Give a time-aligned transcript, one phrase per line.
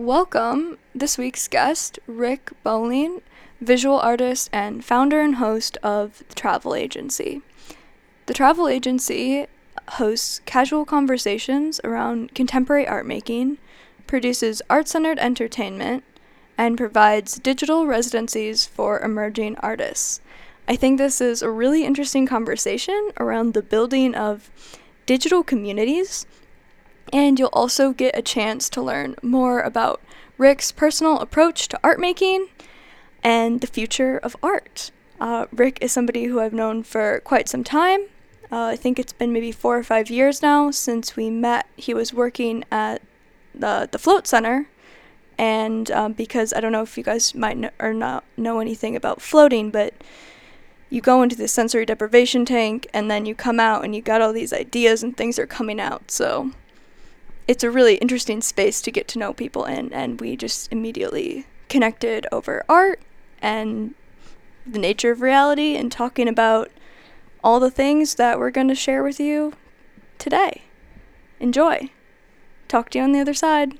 [0.00, 3.20] welcome this week's guest, Rick Bowling,
[3.60, 7.42] visual artist and founder and host of the Travel Agency.
[8.24, 9.46] The Travel Agency
[9.88, 13.58] hosts casual conversations around contemporary art making,
[14.06, 16.02] produces art centered entertainment,
[16.56, 20.22] and provides digital residencies for emerging artists.
[20.66, 24.50] I think this is a really interesting conversation around the building of
[25.04, 26.24] digital communities
[27.12, 30.00] and you'll also get a chance to learn more about
[30.38, 32.48] Rick's personal approach to art making
[33.22, 34.90] and the future of art.
[35.20, 38.06] Uh, Rick is somebody who I've known for quite some time.
[38.50, 41.66] Uh, I think it's been maybe four or five years now since we met.
[41.76, 43.02] He was working at
[43.54, 44.68] the the Float Center,
[45.38, 48.96] and um, because I don't know if you guys might know, or not know anything
[48.96, 49.94] about floating, but
[50.88, 54.20] you go into the sensory deprivation tank and then you come out and you got
[54.20, 56.10] all these ideas and things are coming out.
[56.10, 56.50] So
[57.50, 61.46] it's a really interesting space to get to know people in, and we just immediately
[61.68, 63.00] connected over art
[63.42, 63.92] and
[64.64, 66.70] the nature of reality and talking about
[67.42, 69.52] all the things that we're going to share with you
[70.16, 70.62] today.
[71.40, 71.90] Enjoy.
[72.68, 73.76] Talk to you on the other side.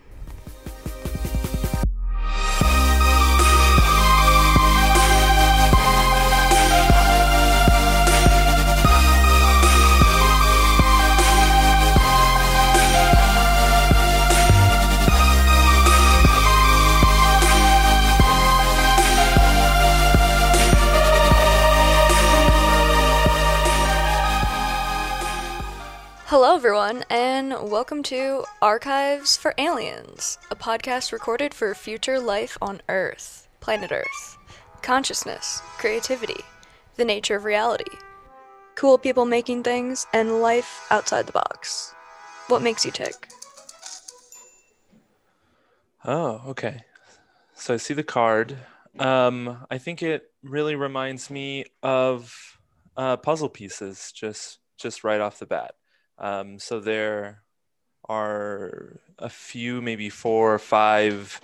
[26.30, 32.80] Hello, everyone, and welcome to Archives for Aliens, a podcast recorded for future life on
[32.88, 34.38] Earth, planet Earth,
[34.80, 36.40] consciousness, creativity,
[36.94, 37.90] the nature of reality,
[38.76, 41.92] cool people making things, and life outside the box.
[42.46, 43.26] What makes you tick?
[46.04, 46.84] Oh, okay.
[47.54, 48.56] So I see the card.
[49.00, 52.32] Um, I think it really reminds me of
[52.96, 55.74] uh, puzzle pieces, just just right off the bat.
[56.20, 57.42] Um, so there
[58.08, 61.40] are a few, maybe four or five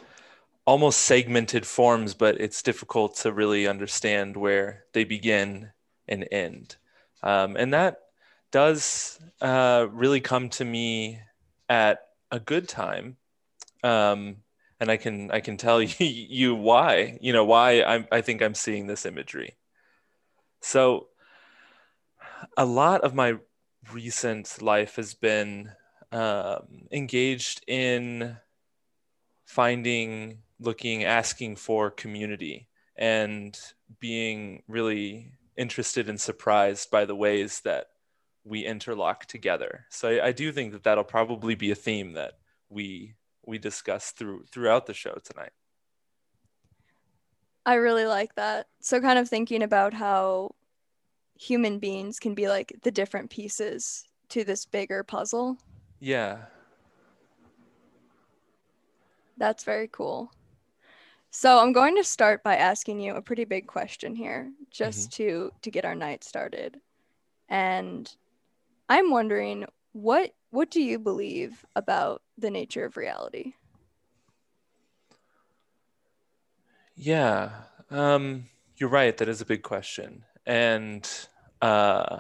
[0.66, 5.70] almost segmented forms, but it's difficult to really understand where they begin
[6.09, 6.76] and end.
[7.22, 8.00] Um, and that
[8.50, 11.20] does uh, really come to me
[11.69, 12.00] at
[12.31, 13.16] a good time.
[13.82, 14.38] Um,
[14.81, 18.54] and I can I can tell you, why you know why I I think I'm
[18.54, 19.56] seeing this imagery.
[20.60, 21.09] So
[22.56, 23.36] a lot of my
[23.92, 25.72] recent life has been
[26.12, 28.36] um, engaged in
[29.44, 33.58] finding, looking, asking for community, and
[34.00, 37.86] being really interested and surprised by the ways that
[38.44, 39.86] we interlock together.
[39.91, 42.34] So I, I do think that that'll probably be a theme that
[42.68, 43.14] we
[43.44, 45.53] we discuss through throughout the show tonight.
[47.64, 48.68] I really like that.
[48.80, 50.54] So kind of thinking about how
[51.38, 55.58] human beings can be like the different pieces to this bigger puzzle.
[56.00, 56.38] Yeah.
[59.36, 60.32] That's very cool.
[61.30, 65.22] So I'm going to start by asking you a pretty big question here just mm-hmm.
[65.22, 66.80] to to get our night started.
[67.48, 68.10] And
[68.88, 73.53] I'm wondering what what do you believe about the nature of reality?
[76.94, 77.50] Yeah.
[77.91, 78.44] Um
[78.78, 81.09] you're right that is a big question and
[81.61, 82.19] uh,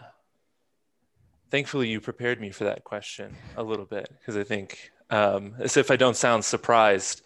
[1.50, 5.76] thankfully you prepared me for that question a little bit because I think um, as
[5.76, 7.22] if I don't sound surprised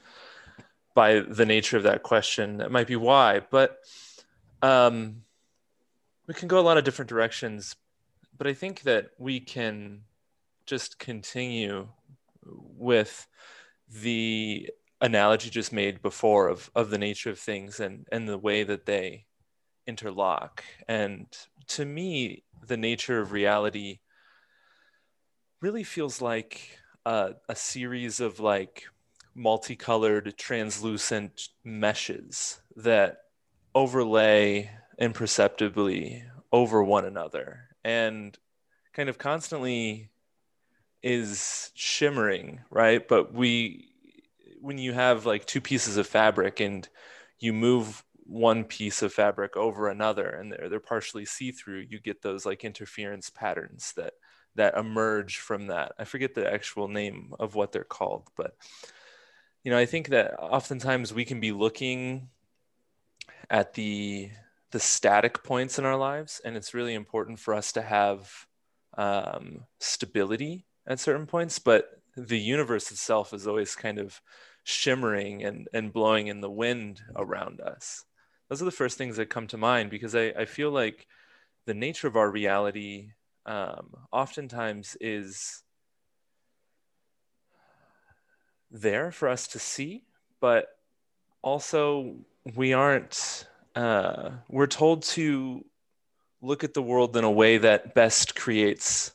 [0.94, 3.41] by the nature of that question, that might be why.
[3.50, 3.78] But
[4.62, 5.22] um,
[6.27, 7.77] we can go a lot of different directions.
[8.37, 10.03] But I think that we can
[10.67, 11.88] just continue
[12.44, 13.27] with
[14.03, 18.62] the analogy just made before of, of the nature of things and, and the way
[18.62, 19.25] that they
[19.86, 20.64] interlock.
[20.88, 21.26] And
[21.68, 24.00] to me, the nature of reality
[25.60, 28.84] really feels like a, a series of like
[29.34, 33.19] multicolored, translucent meshes that
[33.75, 38.37] overlay imperceptibly over one another and
[38.93, 40.10] kind of constantly
[41.02, 43.06] is shimmering, right?
[43.06, 43.88] But we,
[44.60, 46.87] when you have like two pieces of fabric and
[47.38, 52.23] you move one piece of fabric over another and they're, they're partially see-through you get
[52.23, 54.12] those like interference patterns that
[54.55, 58.55] that emerge from that i forget the actual name of what they're called but
[59.65, 62.29] you know i think that oftentimes we can be looking
[63.50, 64.31] at the
[64.71, 68.47] the static points in our lives and it's really important for us to have
[68.97, 74.21] um, stability at certain points but the universe itself is always kind of
[74.65, 78.05] shimmering and, and blowing in the wind around us.
[78.50, 81.06] Those are the first things that come to mind because I, I feel like
[81.67, 83.12] the nature of our reality
[83.47, 85.62] um, oftentimes is
[88.73, 90.02] there for us to see,
[90.41, 90.67] but
[91.43, 92.17] also
[92.56, 95.64] we aren't, uh, we're told to
[96.43, 99.12] look at the world in a way that best creates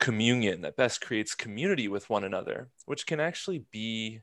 [0.00, 4.20] communion, that best creates community with one another, which can actually be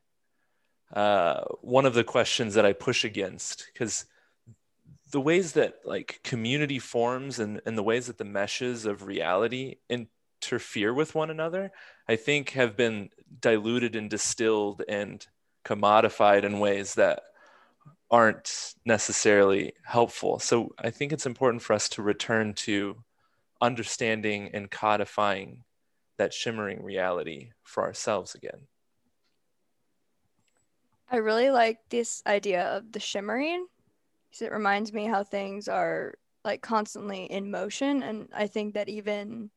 [0.91, 4.06] uh, one of the questions that I push against because
[5.13, 9.75] the ways that like community forms and, and the ways that the meshes of reality
[9.88, 11.71] interfere with one another,
[12.10, 15.25] I think have been diluted and distilled and
[15.63, 17.21] commodified in ways that
[18.10, 20.39] aren't necessarily helpful.
[20.39, 23.04] So I think it's important for us to return to
[23.62, 25.63] understanding and codifying
[26.18, 28.62] that shimmering reality for ourselves again.
[31.12, 33.68] I really like this idea of the shimmering
[34.41, 39.50] it reminds me how things are like constantly in motion and I think that even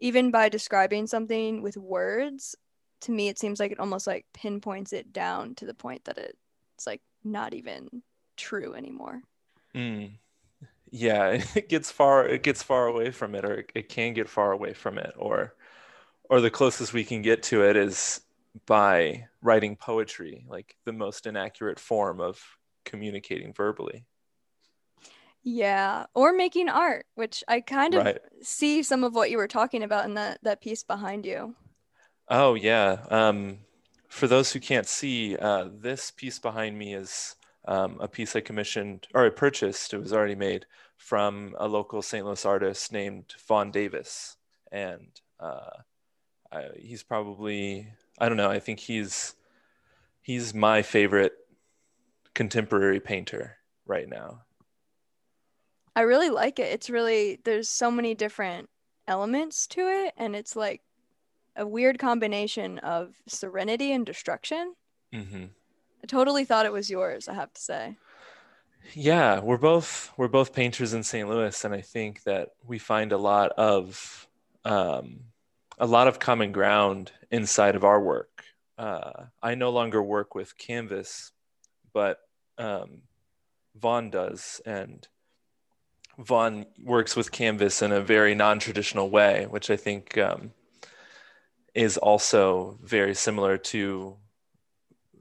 [0.00, 2.56] even by describing something with words
[3.02, 6.18] to me it seems like it almost like pinpoints it down to the point that
[6.18, 8.02] it's like not even
[8.36, 9.22] true anymore.
[9.74, 10.12] Mm
[10.94, 14.52] yeah it gets far it gets far away from it or it can get far
[14.52, 15.54] away from it or
[16.30, 18.20] or the closest we can get to it is
[18.66, 22.40] by writing poetry like the most inaccurate form of
[22.84, 24.04] communicating verbally
[25.44, 28.18] yeah or making art which i kind of right.
[28.42, 31.54] see some of what you were talking about in that that piece behind you
[32.28, 33.58] oh yeah um,
[34.08, 37.36] for those who can't see uh, this piece behind me is
[37.66, 40.66] um, a piece i commissioned or i purchased it was already made
[41.04, 42.24] from a local St.
[42.24, 44.36] Louis artist named Vaughn Davis.
[44.72, 45.08] And
[45.38, 45.82] uh,
[46.50, 47.88] I, he's probably,
[48.18, 49.34] I don't know, I think he's,
[50.22, 51.34] he's my favorite
[52.34, 54.42] contemporary painter right now.
[55.96, 56.72] I really like it.
[56.72, 58.68] It's really, there's so many different
[59.06, 60.14] elements to it.
[60.16, 60.82] And it's like
[61.56, 64.74] a weird combination of serenity and destruction.
[65.12, 65.44] Mm-hmm.
[66.02, 67.96] I totally thought it was yours, I have to say.
[68.92, 71.26] Yeah, we're both we're both painters in St.
[71.26, 74.28] Louis, and I think that we find a lot of
[74.64, 75.20] um,
[75.78, 78.44] a lot of common ground inside of our work.
[78.76, 81.32] Uh, I no longer work with canvas,
[81.94, 82.18] but
[82.58, 83.02] um,
[83.74, 85.06] Vaughn does, and
[86.18, 90.52] Vaughn works with canvas in a very non-traditional way, which I think um,
[91.74, 94.16] is also very similar to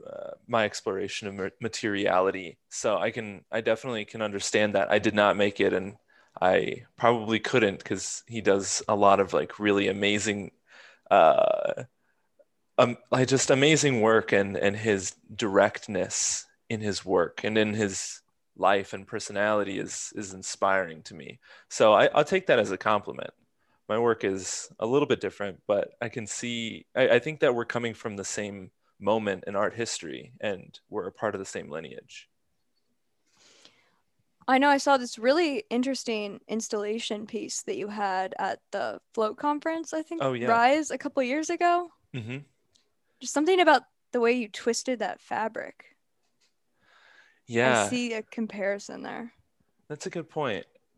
[0.05, 2.57] uh, my exploration of materiality.
[2.69, 4.91] So I can, I definitely can understand that.
[4.91, 5.95] I did not make it, and
[6.41, 10.51] I probably couldn't because he does a lot of like really amazing,
[11.09, 11.83] uh,
[12.77, 18.22] um, like just amazing work, and and his directness in his work and in his
[18.55, 21.39] life and personality is is inspiring to me.
[21.69, 23.31] So I, I'll take that as a compliment.
[23.89, 26.85] My work is a little bit different, but I can see.
[26.95, 31.07] I, I think that we're coming from the same moment in art history and we're
[31.07, 32.29] a part of the same lineage.
[34.47, 39.37] I know I saw this really interesting installation piece that you had at the float
[39.37, 40.47] conference, I think oh, yeah.
[40.47, 41.89] Rise a couple years ago.
[42.13, 42.39] Mm-hmm.
[43.21, 45.92] Just something about the way you twisted that fabric.
[47.47, 47.83] Yeah.
[47.83, 49.33] I see a comparison there.
[49.87, 50.27] That's a good.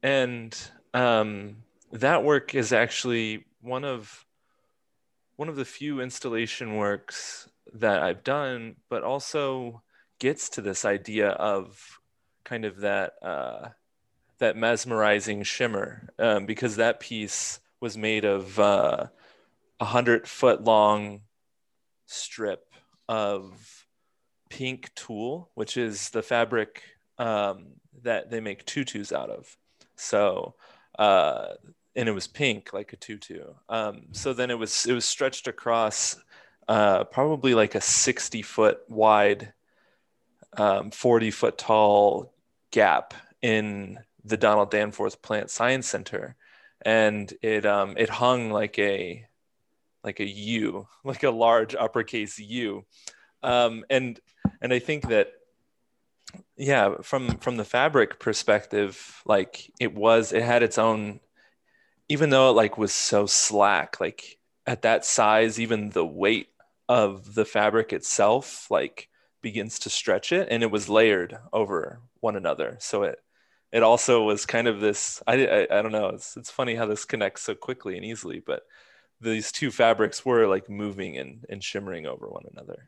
[0.04, 0.56] And
[0.94, 1.58] um,
[1.92, 4.26] that work is actually one of
[5.36, 9.82] one of the few installation works that I've done, but also
[10.20, 12.00] gets to this idea of
[12.44, 13.70] kind of that uh,
[14.38, 19.08] that mesmerizing shimmer, um, because that piece was made of uh,
[19.80, 21.22] a hundred foot long
[22.06, 22.70] strip
[23.10, 23.75] of
[24.50, 26.82] pink tulle, which is the fabric
[27.18, 27.68] um,
[28.04, 29.58] that they make tutus out of.
[29.96, 30.56] So,
[30.98, 31.54] uh,
[31.96, 33.44] and it was pink like a tutu.
[33.70, 36.18] Um, so then it was it was stretched across
[36.68, 39.54] uh, probably like a 60 foot wide,
[40.58, 42.34] um, 40 foot tall
[42.72, 46.36] gap in the Donald Danforth Plant Science Center,
[46.82, 49.26] and it um, it hung like a
[50.04, 52.84] like a U, like a large uppercase U,
[53.44, 54.20] um, and
[54.62, 55.32] and I think that
[56.58, 61.20] yeah, from from the fabric perspective, like it was, it had its own,
[62.10, 66.50] even though it like was so slack, like at that size, even the weight
[66.90, 69.10] of the fabric itself like
[69.42, 72.78] begins to stretch it and it was layered over one another.
[72.80, 73.20] So it
[73.72, 76.86] it also was kind of this i i, I don't know it's, it's funny how
[76.86, 78.64] this connects so quickly and easily but
[79.20, 82.88] these two fabrics were like moving and, and shimmering over one another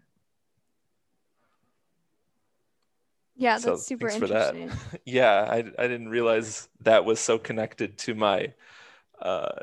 [3.38, 4.58] Yeah, So that's super for that.
[4.58, 4.82] interesting.
[5.06, 8.54] Yeah, I, I didn't realize that was so connected to my
[9.22, 9.60] uh,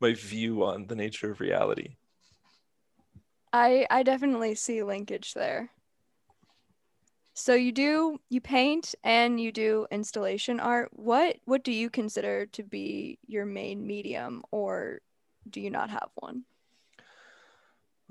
[0.00, 1.96] my view on the nature of reality.
[3.54, 5.70] I I definitely see linkage there.
[7.34, 10.90] So you do you paint and you do installation art.
[10.92, 15.00] What what do you consider to be your main medium or
[15.48, 16.44] do you not have one?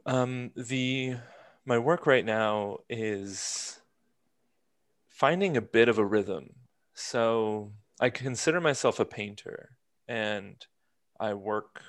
[0.06, 1.16] Um, the
[1.66, 3.80] my work right now is
[5.13, 6.50] finding a bit of a rhythm.
[6.96, 9.77] So I consider myself a painter,
[10.08, 10.55] and
[11.20, 11.82] I work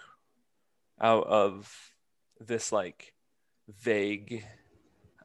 [1.00, 1.74] out of
[2.38, 3.14] this like
[3.68, 4.44] vague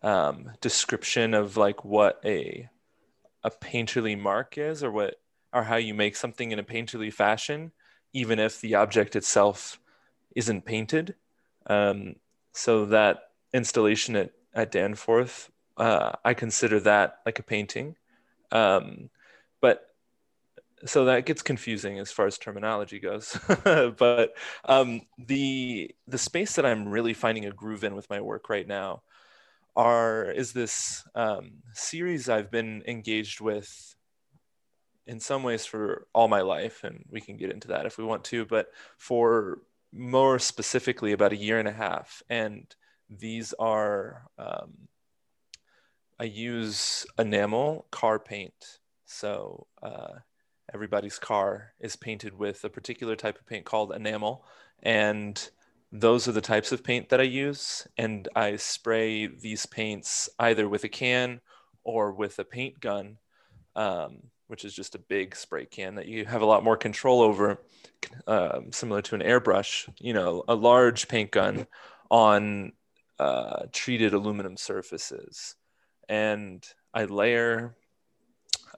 [0.02, 2.70] um, description of like what a
[3.44, 5.16] a painterly mark is, or what
[5.54, 7.72] or how you make something in a painterly fashion,
[8.14, 9.80] even if the object itself
[10.36, 11.16] isn't painted.
[11.68, 12.16] Um,
[12.54, 17.96] so that installation at, at Danforth, uh, I consider that like a painting.
[18.52, 19.10] Um,
[19.62, 19.88] but
[20.86, 23.38] so that gets confusing as far as terminology goes.
[23.64, 24.34] but
[24.66, 28.68] um, the the space that I'm really finding a groove in with my work right
[28.68, 29.02] now
[29.76, 33.96] are is this um, series I've been engaged with
[35.08, 38.04] in some ways for all my life, and we can get into that if we
[38.04, 38.68] want to, but
[38.98, 39.60] for
[39.92, 42.22] more specifically about a year and a half.
[42.30, 42.68] And
[43.10, 44.74] these are, um,
[46.20, 48.80] I use enamel car paint.
[49.06, 50.20] So uh,
[50.74, 54.46] everybody's car is painted with a particular type of paint called enamel.
[54.84, 55.50] And
[55.92, 57.88] those are the types of paint that I use.
[57.98, 61.42] And I spray these paints either with a can
[61.84, 63.18] or with a paint gun.
[63.76, 67.22] Um, which is just a big spray can that you have a lot more control
[67.22, 67.62] over,
[68.26, 71.68] um, similar to an airbrush, you know, a large paint gun
[72.10, 72.74] on
[73.20, 75.56] uh, treated aluminum surfaces.
[76.10, 77.76] And I layer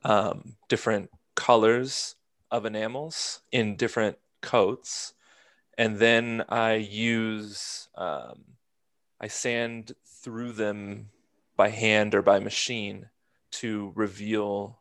[0.03, 2.15] um, different colors
[2.51, 5.13] of enamels in different coats.
[5.77, 8.43] And then I use, um,
[9.19, 11.09] I sand through them
[11.55, 13.09] by hand or by machine
[13.51, 14.79] to reveal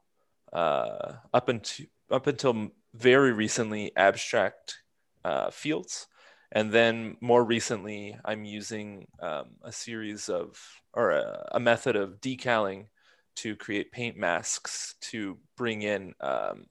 [0.52, 4.82] uh, up until up until very recently abstract
[5.24, 6.08] uh, fields,
[6.52, 10.58] and then more recently I'm using um, a series of
[10.92, 12.88] or a, a, method of decaling
[13.36, 16.66] to create paint masks to bring in um,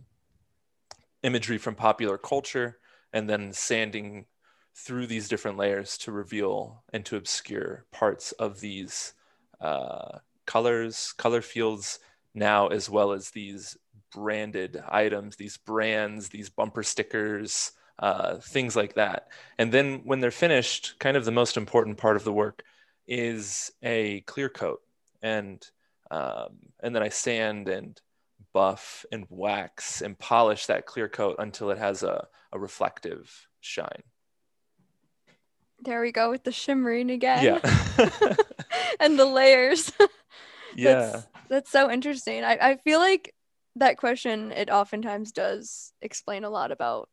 [1.24, 2.80] imagery from popular culture,
[3.14, 4.26] and then sanding
[4.76, 9.14] through these different layers to reveal and to obscure parts of these
[9.62, 12.00] uh, colors, color fields
[12.34, 13.78] now, as well as these
[14.14, 19.28] branded items, these brands, these bumper stickers, uh, things like that.
[19.58, 22.64] And then when they're finished, kind of the most important part of the work
[23.08, 24.82] is a clear coat.
[25.22, 25.66] And
[26.10, 28.00] um, and then I sand and
[28.54, 34.04] buff and wax and polish that clear coat until it has a, a reflective shine.
[35.82, 37.44] There we go with the shimmering again.
[37.44, 37.96] Yeah.
[39.00, 39.92] and the layers.
[40.76, 40.94] yeah.
[40.94, 42.44] That's, that's so interesting.
[42.44, 43.36] I, I feel like
[43.76, 47.08] that question it oftentimes does explain a lot about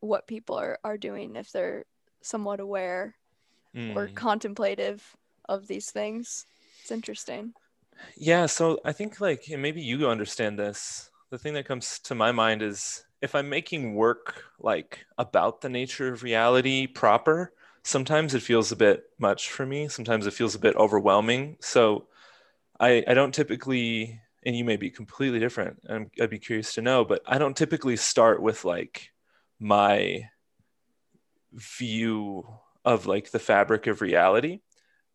[0.00, 1.84] what people are, are doing if they're
[2.22, 3.14] somewhat aware
[3.74, 3.94] mm.
[3.94, 5.16] or contemplative
[5.48, 6.46] of these things.
[6.82, 7.52] It's interesting.
[8.16, 11.10] Yeah so i think like maybe you understand this.
[11.30, 15.70] The thing that comes to my mind is if i'm making work like about the
[15.70, 19.88] nature of reality proper sometimes it feels a bit much for me.
[19.88, 21.56] Sometimes it feels a bit overwhelming.
[21.60, 22.08] So
[22.80, 26.82] i i don't typically and you may be completely different and i'd be curious to
[26.82, 29.10] know but i don't typically start with like
[29.58, 30.28] my
[31.52, 32.46] view
[32.84, 34.60] of like the fabric of reality.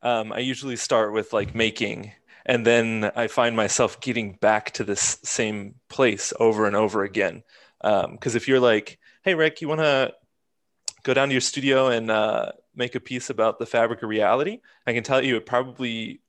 [0.04, 2.12] Um, i usually start with like making
[2.48, 7.44] and then i find myself getting back to this same place over and over again.
[7.82, 10.12] Because um, if you're like hey rick you want to
[11.04, 14.60] go down to your studio and uh, make a piece about the fabric of reality?
[14.86, 16.22] I can tell you it probably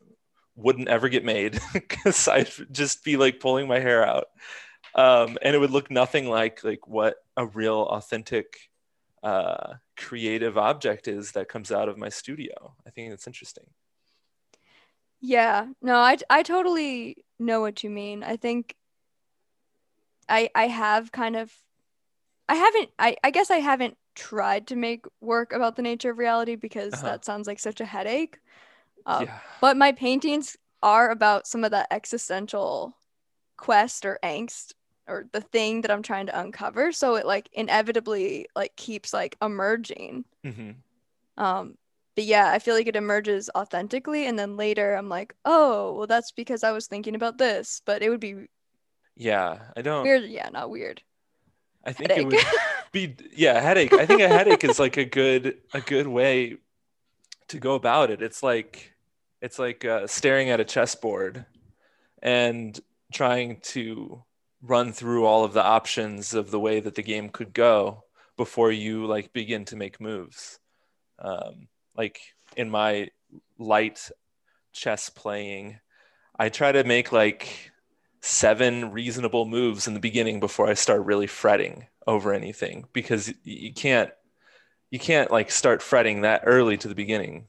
[0.54, 4.26] wouldn't ever get made because I'd just be like pulling my hair out.
[4.94, 8.70] Um, and it would look nothing like like what a real authentic
[9.22, 12.75] uh, creative object is that comes out of my studio.
[12.87, 13.64] I think it's interesting.
[15.20, 18.22] Yeah, no, I, I totally know what you mean.
[18.25, 18.75] I think
[20.28, 21.52] I I have kind of
[22.49, 26.18] I haven't I, I guess I haven't tried to make work about the nature of
[26.18, 27.06] reality because uh-huh.
[27.06, 28.38] that sounds like such a headache.
[29.06, 29.38] Um, yeah.
[29.61, 32.96] But my paintings are about some of that existential
[33.56, 34.72] quest or angst
[35.09, 36.92] or the thing that I'm trying to uncover.
[36.92, 40.25] So it like inevitably like keeps like emerging.
[40.44, 40.71] Mm-hmm.
[41.42, 41.76] Um,
[42.14, 46.06] but yeah, I feel like it emerges authentically, and then later I'm like, oh, well,
[46.06, 47.80] that's because I was thinking about this.
[47.85, 48.47] But it would be
[49.16, 50.02] Yeah, I don't.
[50.04, 50.25] weird.
[50.30, 51.02] Yeah, not weird.
[51.85, 52.38] I think it would
[52.92, 53.92] be yeah headache.
[53.92, 56.59] I think a headache is like a good a good way
[57.49, 58.23] to go about it.
[58.23, 58.94] It's like
[59.40, 61.44] it's like uh, staring at a chessboard
[62.23, 62.78] and
[63.12, 64.23] trying to
[64.62, 68.04] run through all of the options of the way that the game could go
[68.37, 70.59] before you like begin to make moves.
[71.19, 72.21] Um, like
[72.57, 73.11] in my
[73.59, 74.11] light
[74.73, 75.81] chess playing,
[76.38, 77.73] I try to make like
[78.21, 83.73] seven reasonable moves in the beginning before I start really fretting over anything because you
[83.73, 84.11] can't
[84.90, 87.49] you can't like start fretting that early to the beginning.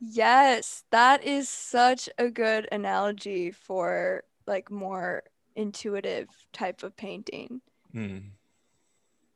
[0.00, 5.22] Yes, that is such a good analogy for like more
[5.56, 7.60] intuitive type of painting.
[7.92, 8.18] Hmm.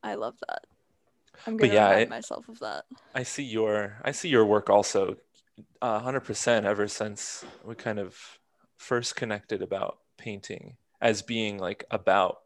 [0.03, 0.65] I love that.
[1.47, 2.85] I'm gonna yeah, remind it- myself of that.
[3.15, 5.17] I see your I see your work also
[5.83, 8.39] a hundred percent ever since we kind of
[8.77, 12.41] first connected about painting as being like about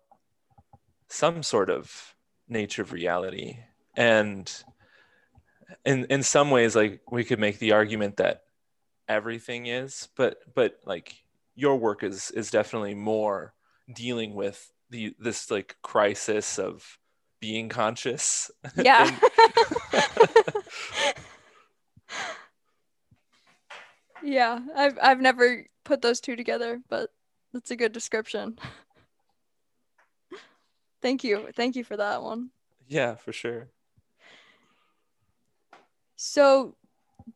[1.09, 2.14] some sort of
[2.49, 3.59] nature of reality
[3.97, 4.64] and
[5.85, 8.43] in in some ways like we could make the argument that
[9.09, 11.23] everything is but but like
[11.54, 13.54] your work is is definitely more
[13.93, 16.99] dealing with the this like crisis of
[17.41, 19.19] being conscious Yeah.
[24.23, 27.11] yeah, I've I've never put those two together, but
[27.53, 28.59] that's a good description.
[31.03, 31.49] Thank you.
[31.55, 32.50] Thank you for that one.
[32.88, 33.69] yeah for sure
[36.17, 36.76] So,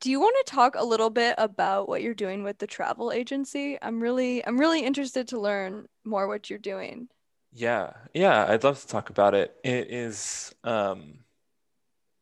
[0.00, 3.10] do you want to talk a little bit about what you're doing with the travel
[3.10, 3.78] agency?
[3.82, 7.08] I'm really I'm really interested to learn more what you're doing.
[7.52, 9.56] Yeah, yeah, I'd love to talk about it.
[9.64, 11.20] It is um,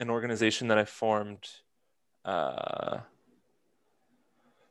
[0.01, 1.49] an organization that I formed,
[2.25, 2.99] uh,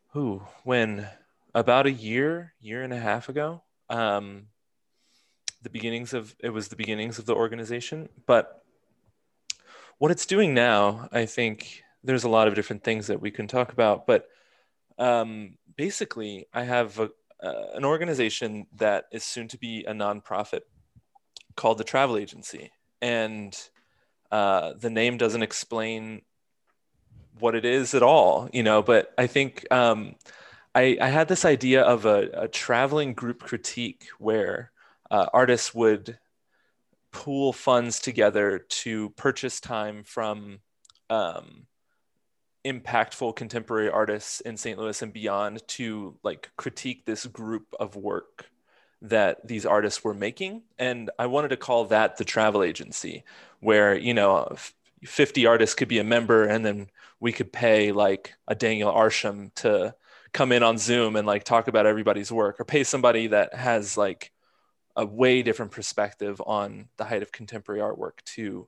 [0.10, 1.08] who, when
[1.54, 3.64] about a year, year and a half ago.
[3.90, 4.48] Um,
[5.62, 8.64] the beginnings of it was the beginnings of the organization, but
[9.98, 13.48] what it's doing now, I think there's a lot of different things that we can
[13.48, 14.28] talk about, but
[14.98, 17.10] um, basically, I have a,
[17.44, 20.62] uh, an organization that is soon to be a nonprofit
[21.56, 22.72] called the Travel Agency.
[23.02, 23.58] And
[24.32, 26.22] uh, the name doesn't explain
[27.40, 30.16] what it is at all, you know, but I think um,
[30.74, 34.72] I, I had this idea of a, a traveling group critique where
[35.12, 36.18] uh, artists would
[37.12, 40.60] pool funds together to purchase time from
[41.10, 41.66] um,
[42.66, 44.78] impactful contemporary artists in St.
[44.78, 48.50] Louis and beyond to like critique this group of work
[49.02, 53.24] that these artists were making and I wanted to call that the travel agency
[53.60, 54.56] where you know
[55.04, 59.54] 50 artists could be a member and then we could pay like a Daniel Arsham
[59.56, 59.94] to
[60.34, 63.96] come in on Zoom and like talk about everybody's work or pay somebody that has
[63.96, 64.32] like
[64.96, 68.68] a way different perspective on the height of contemporary artwork to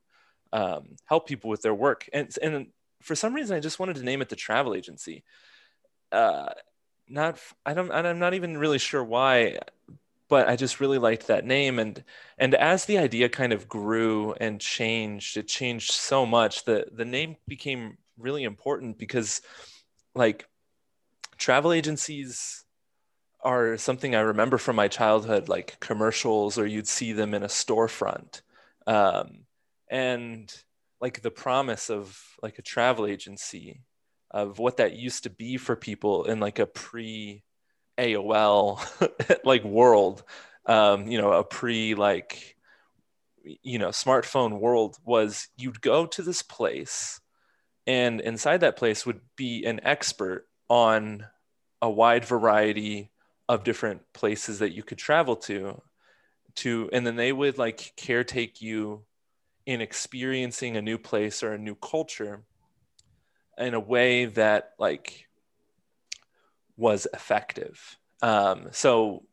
[0.54, 2.68] um, help people with their work and and
[3.02, 5.24] for some reason I just wanted to name it the travel agency.
[6.12, 6.50] Uh,
[7.08, 9.60] not I don't I'm not even really sure why,
[10.30, 12.04] but I just really liked that name and
[12.38, 17.06] and as the idea kind of grew and changed, it changed so much that the
[17.06, 19.42] name became really important because
[20.16, 20.48] like
[21.38, 22.66] travel agencies
[23.44, 27.48] are something I remember from my childhood, like commercials or you'd see them in a
[27.48, 28.42] storefront.
[28.86, 29.46] Um,
[29.90, 30.54] and
[31.02, 33.84] like the promise of like a travel agency
[34.32, 37.44] of what that used to be for people in like a pre
[37.98, 38.80] AOL
[39.44, 40.24] like world,
[40.66, 42.56] um, you know, a pre like
[43.64, 47.20] you know smartphone world was you'd go to this place
[47.86, 51.26] and inside that place would be an expert on
[51.82, 53.10] a wide variety
[53.48, 55.82] of different places that you could travel to
[56.56, 59.06] to and then they would like caretake you
[59.68, 62.42] in experiencing a new place or a new culture
[63.60, 65.28] in a way that like
[66.78, 67.98] was effective.
[68.22, 69.28] Um, so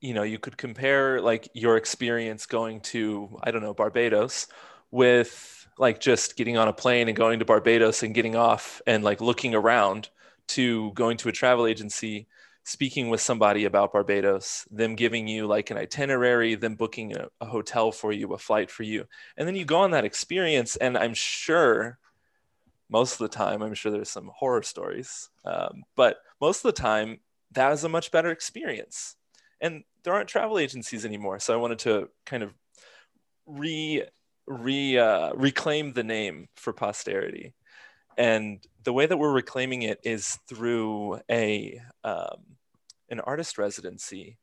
[0.00, 4.46] you know you could compare like your experience going to i don't know barbados
[4.90, 9.02] with like just getting on a plane and going to barbados and getting off and
[9.02, 10.10] like looking around
[10.48, 12.28] to going to a travel agency
[12.66, 17.46] speaking with somebody about barbados them giving you like an itinerary them booking a, a
[17.46, 19.04] hotel for you a flight for you
[19.36, 21.98] and then you go on that experience and i'm sure
[22.90, 26.80] most of the time i'm sure there's some horror stories um, but most of the
[26.80, 27.18] time
[27.52, 29.16] that is a much better experience.
[29.60, 32.52] And there aren't travel agencies anymore so i wanted to kind of
[33.46, 34.04] re
[34.46, 37.54] re uh, reclaim the name for posterity.
[38.16, 42.55] And the way that we're reclaiming it is through a um,
[43.10, 44.38] an artist residency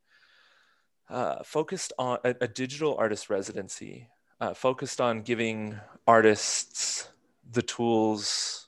[1.10, 4.08] uh, focused on a, a, digital artist residency
[4.40, 7.10] uh, focused on giving artists
[7.52, 8.68] the tools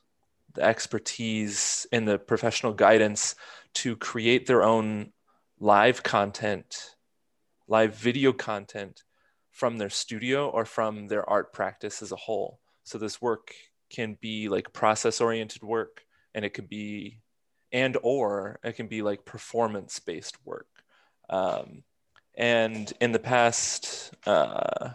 [0.54, 3.36] the expertise and the professional guidance
[3.74, 5.12] to create their own
[5.60, 6.96] live content
[7.68, 9.04] live video content
[9.52, 12.60] from their studio or from their art practice as a whole.
[12.84, 13.54] So this work
[13.90, 17.22] can be like process oriented work and it could be
[17.76, 20.70] and or it can be like performance based work.
[21.30, 21.84] Um,
[22.34, 24.92] and in the past uh,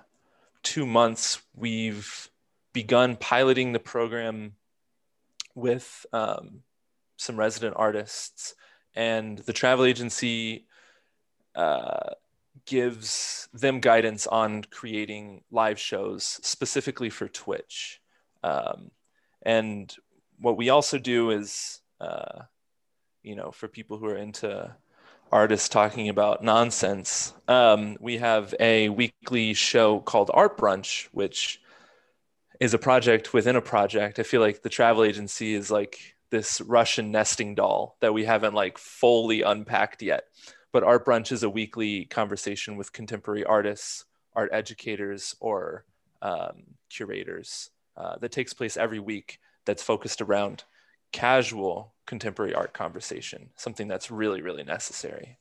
[0.63, 2.31] two months we've
[2.73, 4.55] begun piloting the program
[5.55, 6.63] with um,
[7.19, 8.55] some resident artists
[8.95, 10.67] and the travel agency
[11.55, 12.15] uh,
[12.65, 18.01] gives them guidance on creating live shows specifically for twitch.
[18.43, 18.91] Um,
[19.43, 19.95] and
[20.39, 22.45] what we also do is, uh,
[23.23, 24.75] you know, for people who are into
[25.33, 31.61] artists talking about nonsense, um, we have a weekly show called Art Brunch, which
[32.59, 34.19] is a project within a project.
[34.19, 38.55] I feel like the travel agency is like this Russian nesting doll that we haven't
[38.55, 40.25] like fully unpacked yet.
[40.73, 44.05] But Art Brunch is a weekly conversation with contemporary artists,
[44.35, 45.85] art educators, or
[46.23, 50.65] um, curators uh, that takes place every week that's focused around
[51.13, 55.39] casual contemporary art conversation, something that's really, really necessary.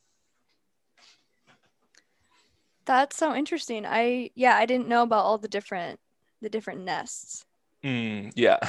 [2.84, 3.86] That's so interesting.
[3.86, 6.00] I yeah, I didn't know about all the different
[6.40, 7.44] the different nests.
[7.84, 8.58] Mm, yeah.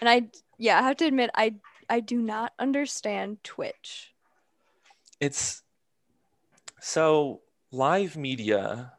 [0.00, 0.28] And I
[0.58, 1.54] yeah, I have to admit I
[1.88, 4.12] I do not understand Twitch.
[5.20, 5.62] It's
[6.80, 8.92] so live media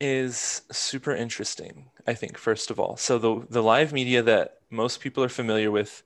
[0.00, 2.96] is super interesting, I think, first of all.
[2.96, 6.02] So the the live media that most people are familiar with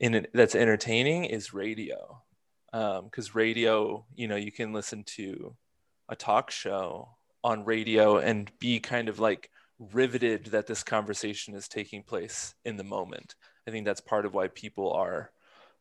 [0.00, 2.22] in that's entertaining is radio.
[2.72, 5.56] Because um, radio, you know, you can listen to
[6.08, 11.68] a talk show on radio and be kind of like riveted that this conversation is
[11.68, 13.34] taking place in the moment.
[13.66, 15.30] I think that's part of why people are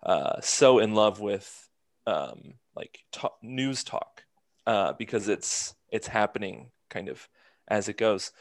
[0.04, 1.70] uh, so in love with
[2.08, 4.24] um, like talk, news talk
[4.66, 7.28] uh, because it's it's happening kind of
[7.68, 8.32] as it goes.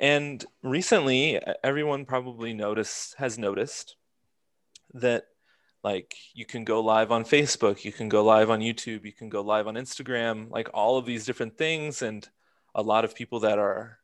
[0.00, 3.96] And recently, everyone probably noticed has noticed
[4.94, 5.24] that
[5.84, 9.28] like you can go live on Facebook, you can go live on YouTube, you can
[9.28, 12.02] go live on Instagram, like all of these different things.
[12.02, 12.28] And
[12.74, 13.98] a lot of people that are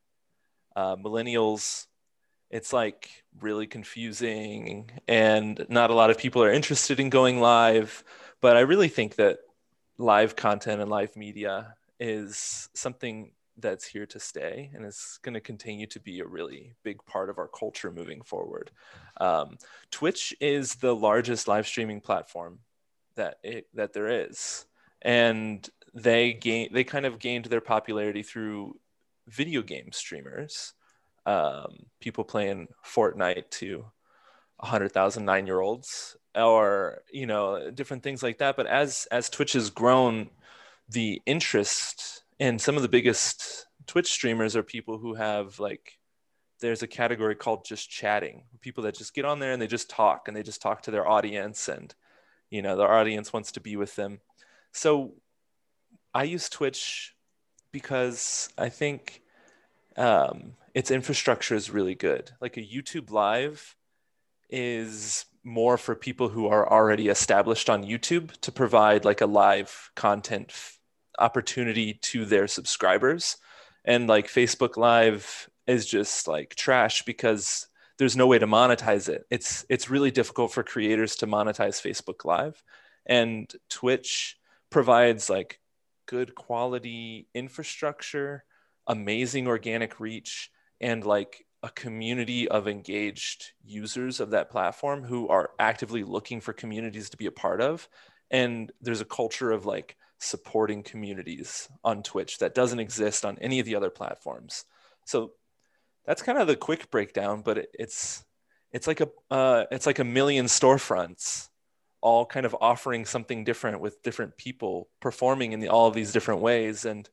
[0.77, 1.87] uh, millennials,
[2.51, 3.09] it's like
[3.41, 8.05] really confusing, and not a lot of people are interested in going live.
[8.41, 9.39] But I really think that
[9.99, 15.41] live content and live media is something that's here to stay and is going to
[15.41, 18.71] continue to be a really big part of our culture moving forward.
[19.21, 19.59] Um,
[19.91, 22.61] Twitch is the largest live streaming platform
[23.17, 24.67] that it, that there is,
[25.03, 28.79] and they gain they kind of gained their popularity through
[29.29, 30.73] video game streamers,
[31.27, 33.85] um, people playing Fortnite to
[34.59, 38.57] 100,000 nine year olds or you know different things like that.
[38.57, 40.31] But as as Twitch has grown,
[40.89, 45.99] the interest and some of the biggest twitch streamers are people who have like
[46.61, 48.45] there's a category called just chatting.
[48.61, 50.91] People that just get on there and they just talk and they just talk to
[50.91, 51.95] their audience and
[52.51, 54.21] you know their audience wants to be with them.
[54.73, 55.15] So
[56.13, 57.15] i use twitch
[57.73, 59.21] because i think
[59.97, 62.31] um, its infrastructure is really good.
[62.41, 63.77] Like a youtube live
[64.49, 69.91] is more for people who are already established on youtube to provide like a live
[69.95, 70.51] content
[71.19, 73.37] opportunity to their subscribers.
[73.85, 77.67] And like facebook live is just like trash because
[77.99, 79.25] there's no way to monetize it.
[79.31, 82.63] It's it's really difficult for creators to monetize facebook live.
[83.07, 84.37] And twitch
[84.71, 85.61] provides like
[86.07, 88.45] good quality infrastructure
[88.87, 90.51] amazing organic reach
[90.81, 96.53] and like a community of engaged users of that platform who are actively looking for
[96.53, 97.89] communities to be a part of.
[98.31, 103.61] And there's a culture of like supporting communities on Twitch that doesn't exist on any
[103.61, 104.65] of the other platforms.
[105.05, 105.33] So
[106.07, 108.25] that's kind of the quick breakdown, but it, it's
[108.73, 111.49] it's like a uh, it's like a million storefronts
[112.01, 116.13] all kind of offering something different with different people performing in the, all of these
[116.13, 116.85] different ways.
[116.85, 117.09] And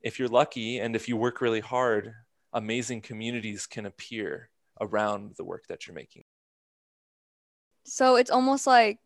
[0.00, 2.14] if you're lucky and if you work really hard
[2.52, 4.48] amazing communities can appear
[4.80, 6.24] around the work that you're making.
[7.84, 8.98] So it's almost like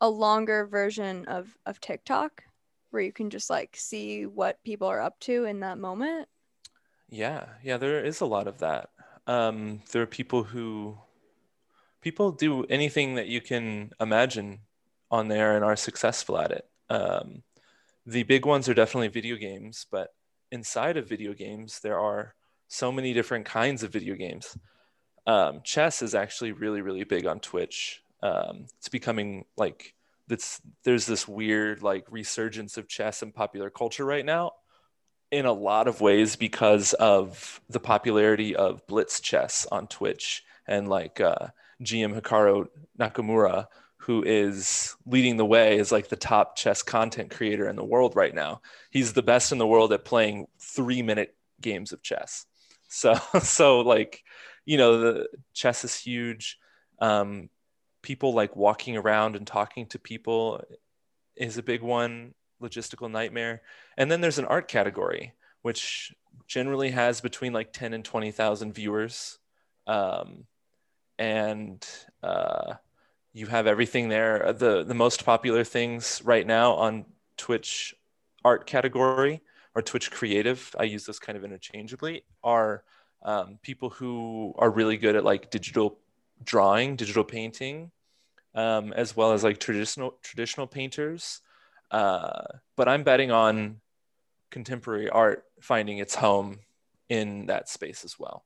[0.00, 2.42] a longer version of of tiktok
[2.90, 6.28] where you can just like see what people are up to in that moment?
[7.08, 8.90] Yeah, yeah, there is a lot of that.
[9.26, 10.98] Um, there are people who
[12.00, 14.60] people do anything that you can imagine
[15.10, 16.68] on there and are successful at it.
[16.88, 17.42] Um,
[18.06, 20.14] the big ones are definitely video games, but
[20.52, 22.34] inside of video games, there are
[22.68, 24.56] so many different kinds of video games.
[25.26, 28.02] Um, chess is actually really, really big on Twitch.
[28.22, 29.95] Um, it's becoming like
[30.28, 34.52] that's there's this weird like resurgence of chess in popular culture right now
[35.30, 40.88] in a lot of ways because of the popularity of blitz chess on twitch and
[40.88, 41.46] like uh,
[41.82, 42.66] gm hikaru
[42.98, 43.66] nakamura
[44.06, 48.14] who is leading the way is like the top chess content creator in the world
[48.14, 48.60] right now.
[48.92, 52.46] He's the best in the world at playing three minute games of chess.
[52.86, 54.22] So so like
[54.64, 56.56] you know the chess is huge.
[57.00, 57.50] Um,
[58.06, 60.62] people like walking around and talking to people
[61.34, 63.62] is a big one logistical nightmare.
[63.96, 66.14] And then there's an art category which
[66.46, 69.40] generally has between like 10 and 20,000 viewers.
[69.88, 70.44] Um,
[71.18, 71.84] and
[72.22, 72.74] uh,
[73.32, 74.52] you have everything there.
[74.52, 77.92] The the most popular things right now on twitch
[78.44, 79.40] art category
[79.74, 82.82] or twitch creative i use this kind of interchangeably are
[83.22, 85.98] um, people who are really good at like digital
[86.44, 87.90] drawing digital painting
[88.56, 91.40] um, as well as like traditional traditional painters.
[91.90, 92.42] Uh,
[92.76, 93.80] but I'm betting on
[94.50, 96.58] contemporary art finding its home
[97.08, 98.44] in that space as well.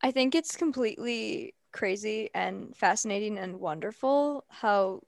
[0.00, 5.00] I think it's completely crazy and fascinating and wonderful how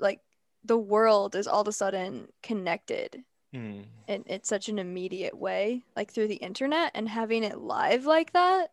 [0.00, 0.20] like
[0.64, 3.22] the world is all of a sudden connected
[3.54, 3.84] mm.
[4.08, 8.32] in, in such an immediate way like through the internet and having it live like
[8.32, 8.72] that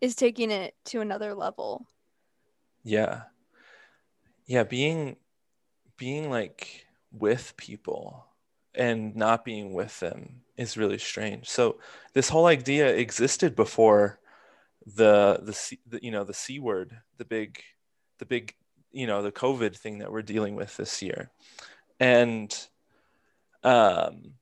[0.00, 1.86] is taking it to another level.
[2.82, 3.22] Yeah.
[4.46, 5.16] Yeah, being
[5.96, 8.24] being like with people
[8.74, 11.48] and not being with them is really strange.
[11.48, 11.78] So
[12.14, 14.18] this whole idea existed before
[14.86, 17.62] the the, C, the you know the c word, the big
[18.18, 18.54] the big
[18.92, 21.30] you know the COVID thing that we're dealing with this year,
[21.98, 22.56] and
[23.62, 24.34] um,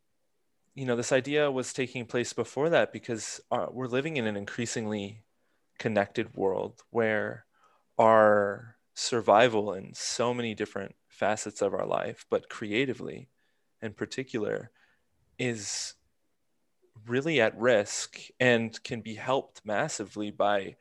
[0.74, 4.26] you know this idea was taking place before that because our, uh, we're living in
[4.26, 5.22] an increasingly
[5.78, 7.44] connected world where
[7.98, 13.28] our survival in so many different facets of our life, but creatively
[13.80, 14.70] in particular,
[15.38, 15.94] is
[17.06, 20.76] really at risk and can be helped massively by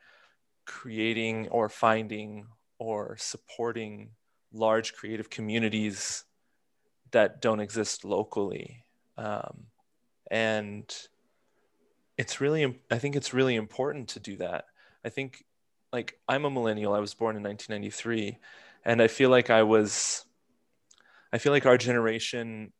[0.64, 2.46] creating or finding
[2.78, 4.10] or supporting
[4.52, 6.24] large creative communities
[7.10, 8.84] that don't exist locally.
[9.16, 9.66] Um,
[10.30, 10.94] and
[12.16, 14.66] it's really, I think it's really important to do that.
[15.04, 15.44] I think
[15.92, 16.94] like I'm a millennial.
[16.94, 18.38] I was born in 1993,
[18.84, 20.24] and I feel like I was.
[21.32, 22.72] I feel like our generation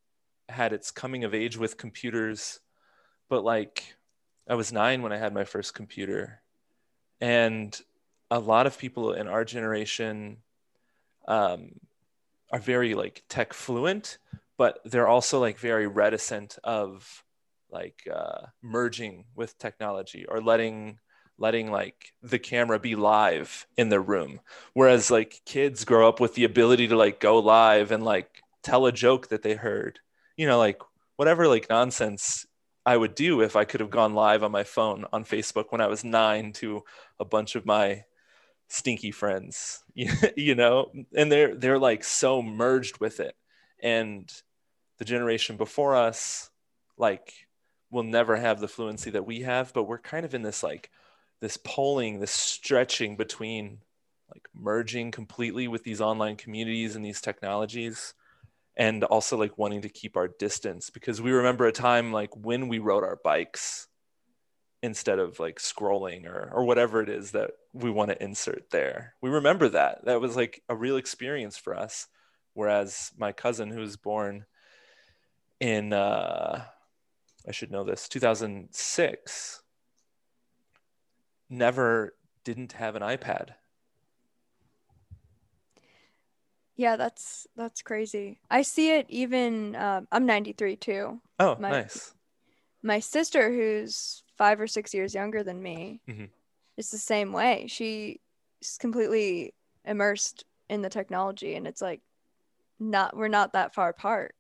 [0.48, 2.60] had its coming of age with computers,
[3.28, 3.94] but like
[4.48, 6.42] I was nine when I had my first computer,
[7.20, 7.78] and
[8.30, 10.38] a lot of people in our generation
[11.26, 11.72] um,
[12.52, 14.18] are very like tech fluent,
[14.56, 17.24] but they're also like very reticent of
[17.70, 20.98] like uh, merging with technology or letting
[21.38, 24.40] letting like the camera be live in their room.
[24.74, 28.86] Whereas like kids grow up with the ability to like go live and like tell
[28.86, 30.00] a joke that they heard.
[30.36, 30.80] You know like
[31.16, 32.46] whatever like nonsense
[32.86, 35.80] i would do if i could have gone live on my phone on facebook when
[35.80, 36.84] i was 9 to
[37.18, 38.04] a bunch of my
[38.68, 39.82] stinky friends
[40.36, 40.92] you know?
[41.16, 43.34] And they're they're like so merged with it.
[43.82, 44.30] And
[44.98, 46.50] the generation before us
[46.96, 47.32] like
[47.90, 50.90] will never have the fluency that we have but we're kind of in this like
[51.40, 53.78] this polling, this stretching between
[54.32, 58.14] like merging completely with these online communities and these technologies
[58.76, 62.68] and also like wanting to keep our distance because we remember a time like when
[62.68, 63.88] we rode our bikes
[64.82, 69.14] instead of like scrolling or or whatever it is that we want to insert there.
[69.20, 70.04] We remember that.
[70.04, 72.06] That was like a real experience for us.
[72.54, 74.46] Whereas my cousin who was born
[75.60, 76.64] in uh
[77.46, 79.62] I should know this 2006
[81.50, 83.50] never didn't have an iPad.
[86.76, 88.38] Yeah, that's that's crazy.
[88.50, 89.74] I see it even.
[89.74, 91.20] Um, I'm 93 too.
[91.40, 92.14] Oh, my, nice.
[92.82, 96.26] My sister, who's five or six years younger than me, mm-hmm.
[96.76, 97.66] is the same way.
[97.68, 98.18] She's
[98.78, 102.00] completely immersed in the technology, and it's like,
[102.78, 104.36] not we're not that far apart.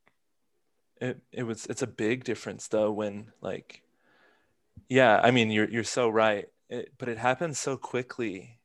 [1.00, 3.82] It it was it's a big difference though when like,
[4.88, 8.58] yeah, I mean you're you're so right it, but it happened so quickly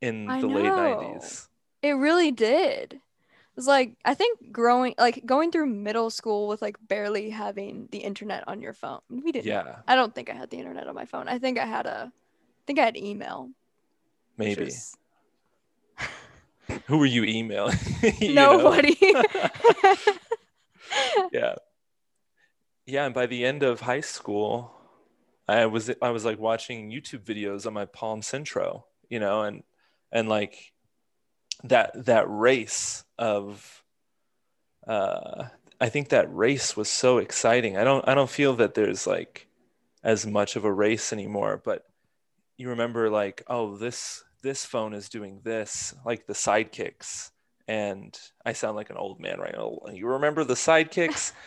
[0.00, 0.56] in I the know.
[0.56, 1.48] late 90s.
[1.82, 2.94] It really did.
[2.94, 7.88] It was like I think growing like going through middle school with like barely having
[7.92, 9.00] the internet on your phone.
[9.08, 9.46] We didn't.
[9.46, 9.76] Yeah.
[9.86, 11.28] I don't think I had the internet on my phone.
[11.28, 12.12] I think I had a
[12.66, 13.50] think I had email.
[14.36, 14.64] Maybe.
[14.64, 14.96] Was...
[16.86, 17.76] Who were you emailing?
[18.18, 18.96] you Nobody.
[21.32, 21.54] yeah.
[22.86, 24.74] Yeah, and by the end of high school,
[25.46, 29.62] I was I was like watching YouTube videos on my Palm Centro, you know, and
[30.10, 30.72] and like
[31.64, 33.82] that that race of
[34.86, 35.44] uh
[35.80, 37.76] I think that race was so exciting.
[37.76, 39.48] I don't I don't feel that there's like
[40.02, 41.86] as much of a race anymore, but
[42.56, 47.30] you remember like, oh, this this phone is doing this, like the sidekicks.
[47.66, 49.78] And I sound like an old man right now.
[49.92, 51.32] You remember the sidekicks?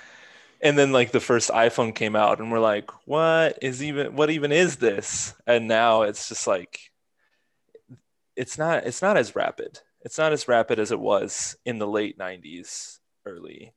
[0.61, 4.29] and then like the first iPhone came out and we're like, what is even what
[4.29, 5.33] even is this?
[5.45, 6.79] And now it's just like
[8.35, 9.79] it's not it's not as rapid.
[10.01, 13.73] It's not as rapid as it was in the late 90s, early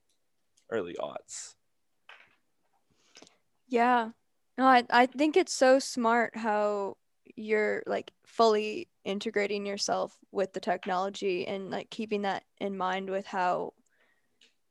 [0.70, 1.54] early aughts.
[3.68, 4.10] Yeah.
[4.56, 6.96] No, I, I think it's so smart how
[7.36, 13.26] you're like fully integrating yourself with the technology and like keeping that in mind with
[13.26, 13.72] how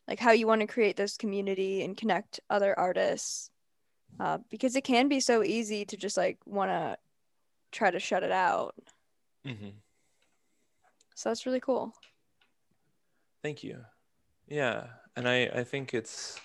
[0.10, 3.52] like how you want to create this community and connect other artists
[4.20, 6.98] uh, because it can be so easy to just like want to
[7.72, 8.74] try to shut it out
[9.46, 9.70] mm-hmm.
[11.14, 11.94] so that's really cool
[13.44, 13.78] thank you
[14.48, 16.40] yeah and i i think it's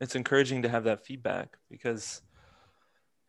[0.00, 2.22] it's encouraging to have that feedback because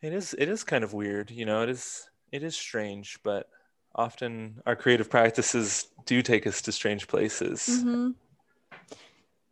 [0.04, 3.50] it is it is kind of weird you know it is it is strange but
[3.96, 8.12] often our creative practices do take us to strange places mm-hmm.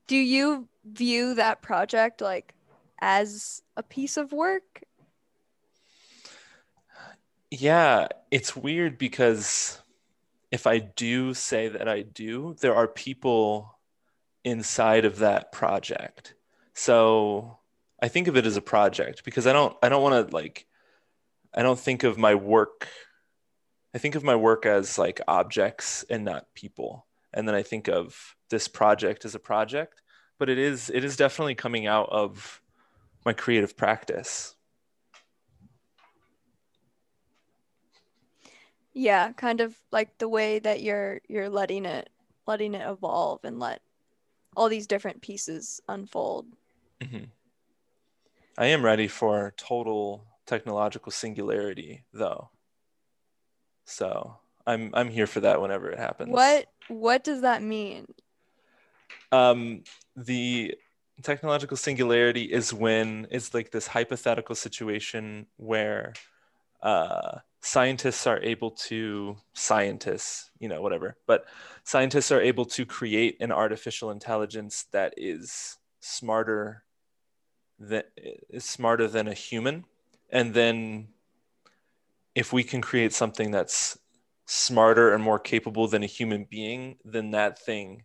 [0.07, 2.53] Do you view that project like
[2.99, 4.81] as a piece of work
[7.51, 9.79] yeah it's weird because
[10.51, 13.77] if i do say that i do there are people
[14.43, 16.33] inside of that project
[16.73, 17.57] so
[18.01, 20.67] i think of it as a project because i don't i don't want to like
[21.57, 22.87] I don't think of my work.
[23.95, 27.06] I think of my work as like objects and not people.
[27.33, 30.01] And then I think of this project as a project,
[30.39, 32.61] but it is it is definitely coming out of
[33.25, 34.55] my creative practice.
[38.93, 42.09] Yeah, kind of like the way that you're you're letting it
[42.47, 43.81] letting it evolve and let
[44.55, 46.47] all these different pieces unfold.
[47.01, 47.25] Mm-hmm.
[48.57, 52.49] I am ready for total technological singularity though
[53.87, 54.37] so
[54.67, 56.31] i'm i'm here for that whenever it happens.
[56.31, 58.05] What what does that mean?
[59.31, 59.83] Um
[60.15, 60.75] the
[61.23, 66.13] technological singularity is when it's like this hypothetical situation where
[66.83, 71.45] uh, scientists are able to scientists you know whatever but
[71.83, 76.83] scientists are able to create an artificial intelligence that is smarter
[77.79, 78.09] that
[78.49, 79.85] is smarter than a human.
[80.29, 81.09] And then
[82.35, 83.97] if we can create something that's
[84.47, 88.03] smarter and more capable than a human being then that thing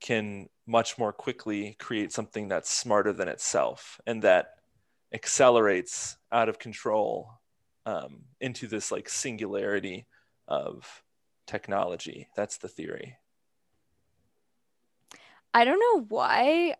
[0.00, 4.54] can much more quickly create something that's smarter than itself and that
[5.12, 7.30] accelerates out of control
[7.84, 10.06] um, into this like singularity
[10.46, 11.02] of
[11.46, 12.28] technology.
[12.36, 13.16] That's the theory.
[15.54, 16.74] I don't know why.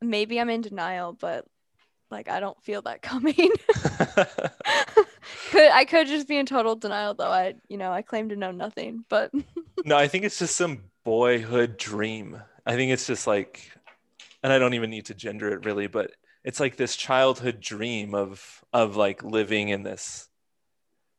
[0.00, 1.46] Maybe i'm in denial but
[2.10, 3.50] like I don't feel that coming.
[5.50, 7.30] could I could just be in total denial though.
[7.30, 9.30] I you know, I claim to know nothing, but
[9.84, 12.40] No, I think it's just some boyhood dream.
[12.64, 13.70] I think it's just like
[14.42, 16.12] and I don't even need to gender it really, but
[16.44, 20.28] it's like this childhood dream of of like living in this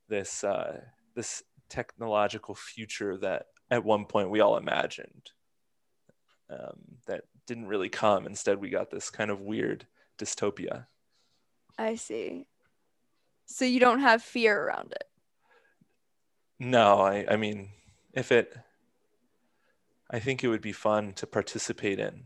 [0.10, 0.82] this uh
[1.16, 5.32] this technological future that at one point we all imagined
[6.50, 8.26] um, that didn't really come.
[8.26, 9.86] Instead, we got this kind of weird
[10.18, 10.86] dystopia.
[11.78, 12.48] I see.
[13.48, 15.06] So you don't have fear around it?
[16.60, 17.70] No, I, I mean,
[18.14, 18.56] if it,
[20.12, 22.26] I think it would be fun to participate in,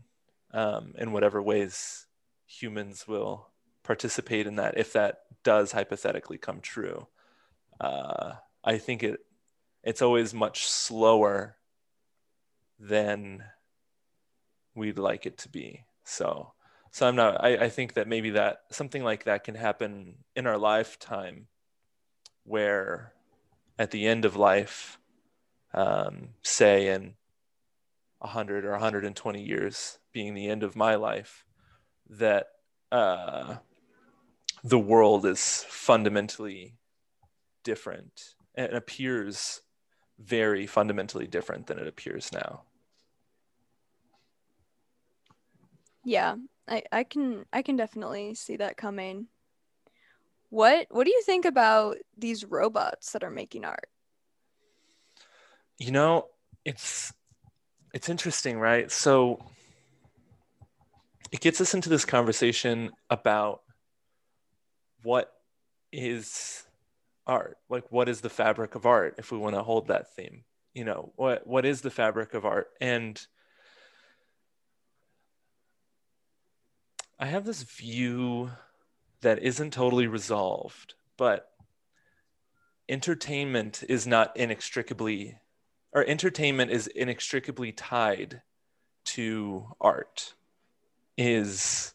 [0.52, 2.06] um, in whatever ways
[2.46, 3.48] humans will
[3.82, 7.06] participate in that, if that does hypothetically come true.
[7.80, 8.32] Uh,
[8.64, 9.20] I think it,
[9.82, 11.56] it's always much slower
[12.78, 13.44] than
[14.74, 15.84] we'd like it to be.
[16.04, 16.52] So
[16.92, 20.46] so i'm not I, I think that maybe that something like that can happen in
[20.46, 21.48] our lifetime
[22.44, 23.12] where
[23.78, 24.98] at the end of life
[25.74, 27.14] um, say in
[28.18, 31.44] 100 or 120 years being the end of my life
[32.08, 32.48] that
[32.92, 33.56] uh,
[34.62, 36.76] the world is fundamentally
[37.64, 39.62] different and appears
[40.18, 42.62] very fundamentally different than it appears now.
[46.04, 46.36] Yeah
[46.72, 49.26] I, I can I can definitely see that coming.
[50.48, 53.88] what what do you think about these robots that are making art?
[55.76, 56.28] You know,
[56.64, 57.12] it's
[57.92, 58.90] it's interesting, right?
[58.90, 59.44] So
[61.30, 63.60] it gets us into this conversation about
[65.02, 65.30] what
[65.92, 66.64] is
[67.26, 70.42] art like what is the fabric of art if we want to hold that theme
[70.74, 73.26] you know what what is the fabric of art and
[77.22, 78.50] i have this view
[79.22, 81.52] that isn't totally resolved but
[82.88, 85.38] entertainment is not inextricably
[85.94, 88.42] or entertainment is inextricably tied
[89.04, 90.34] to art
[91.16, 91.94] is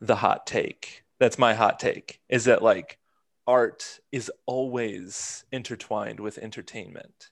[0.00, 1.04] the hot take.
[1.18, 2.98] That's my hot take is that like
[3.46, 7.30] art is always intertwined with entertainment.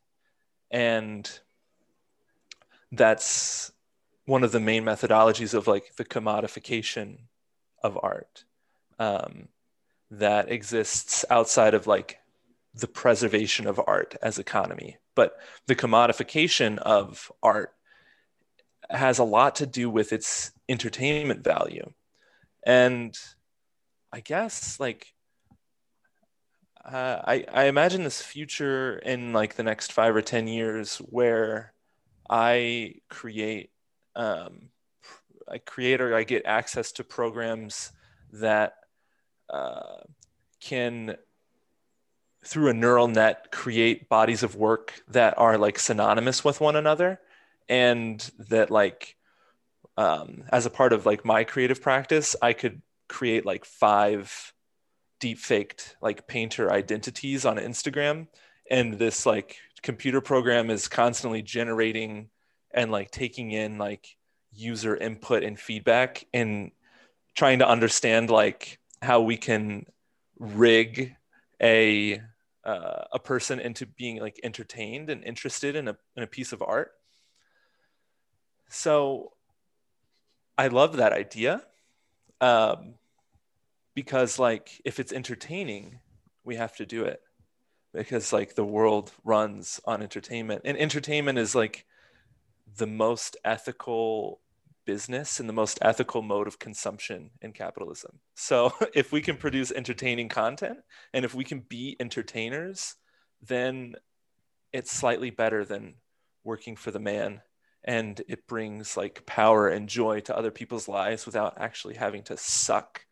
[0.70, 1.28] And
[2.92, 3.72] that's
[4.26, 7.18] one of the main methodologies of like the commodification
[7.82, 8.44] of art
[8.98, 9.48] um,
[10.10, 12.18] that exists outside of like
[12.74, 14.98] the preservation of art as economy.
[15.14, 17.72] But the commodification of art
[18.90, 21.92] has a lot to do with its entertainment value.
[22.64, 23.16] And
[24.12, 25.12] i guess like
[26.84, 31.72] uh, I, I imagine this future in like the next five or 10 years where
[32.30, 33.70] I create,
[34.16, 34.70] um,
[35.48, 37.92] I create or I get access to programs
[38.32, 38.74] that
[39.48, 39.98] uh,
[40.60, 41.16] can,
[42.44, 47.20] through a neural net, create bodies of work that are like synonymous with one another.
[47.68, 49.16] And that, like,
[49.96, 54.52] um, as a part of like my creative practice, I could create like five
[55.20, 58.28] deep faked like painter identities on Instagram.
[58.70, 62.28] And this like computer program is constantly generating
[62.76, 64.16] and like taking in like
[64.52, 66.70] user input and feedback and
[67.34, 69.84] trying to understand like how we can
[70.38, 71.16] rig
[71.60, 72.20] a
[72.64, 76.62] uh, a person into being like entertained and interested in a, in a piece of
[76.62, 76.92] art.
[78.68, 79.32] So
[80.58, 81.62] i love that idea
[82.40, 82.94] um,
[83.94, 86.00] because like if it's entertaining
[86.44, 87.20] we have to do it
[87.92, 90.62] because like the world runs on entertainment.
[90.64, 91.86] And entertainment is like
[92.76, 94.40] the most ethical
[94.84, 99.72] business and the most ethical mode of consumption in capitalism so if we can produce
[99.72, 100.78] entertaining content
[101.12, 102.94] and if we can be entertainers
[103.42, 103.94] then
[104.72, 105.94] it's slightly better than
[106.44, 107.40] working for the man
[107.86, 112.36] and it brings like power and joy to other people's lives without actually having to
[112.36, 113.06] suck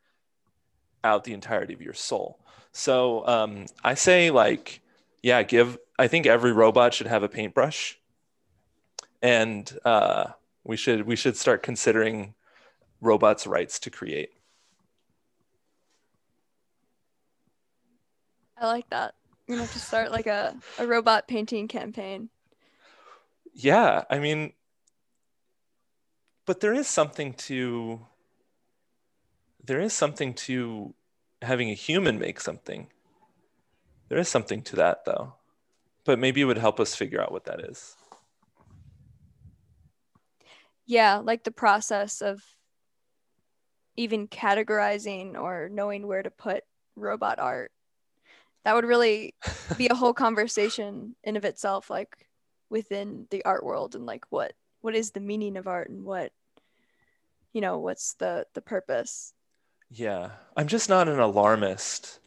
[1.05, 2.41] out the entirety of your soul.
[2.73, 4.81] So um, I say like,
[5.23, 5.79] yeah, give.
[5.97, 7.99] I think every robot should have a paintbrush,
[9.25, 10.27] and uh,
[10.65, 12.35] we should we should start considering
[13.01, 14.35] robots' rights to create.
[18.59, 19.15] I like that.
[19.49, 22.29] We're gonna have to start like a, a robot painting campaign.
[23.55, 24.53] Yeah, I mean,
[26.45, 28.07] but there is something to
[29.65, 30.93] there is something to
[31.41, 32.89] having a human make something.
[34.11, 35.37] There is something to that though.
[36.05, 37.97] But maybe it would help us figure out what that is.
[40.87, 42.43] Yeah, like the process of
[43.97, 46.65] even categorizing or knowing where to put
[46.97, 47.71] robot art.
[48.65, 49.35] That would really
[49.79, 52.29] be a whole conversation in of itself, like
[52.71, 56.33] within the art world and like what what is the meaning of art and what
[57.53, 59.33] you know what's the the purpose
[59.91, 62.19] yeah, I'm just not an alarmist.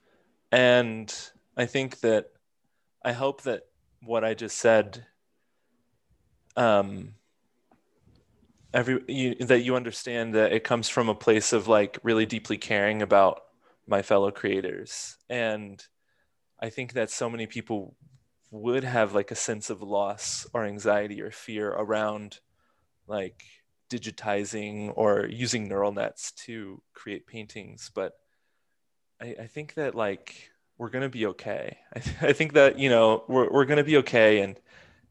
[0.52, 1.14] And
[1.58, 2.32] I think that
[3.04, 3.64] I hope that
[4.04, 5.06] what I just said
[6.56, 7.14] um
[8.78, 12.58] every you, that you understand that it comes from a place of like really deeply
[12.58, 13.42] caring about
[13.88, 15.18] my fellow creators.
[15.30, 15.84] And
[16.60, 17.96] i think that so many people
[18.50, 22.40] would have like a sense of loss or anxiety or fear around
[23.08, 23.44] like
[23.92, 27.92] digitizing or using neural nets to create paintings.
[27.94, 28.14] But
[29.22, 31.78] i, I think that like we're going to be okay.
[31.96, 34.42] I, th- I think that you know we're, we're going to be okay.
[34.42, 34.60] And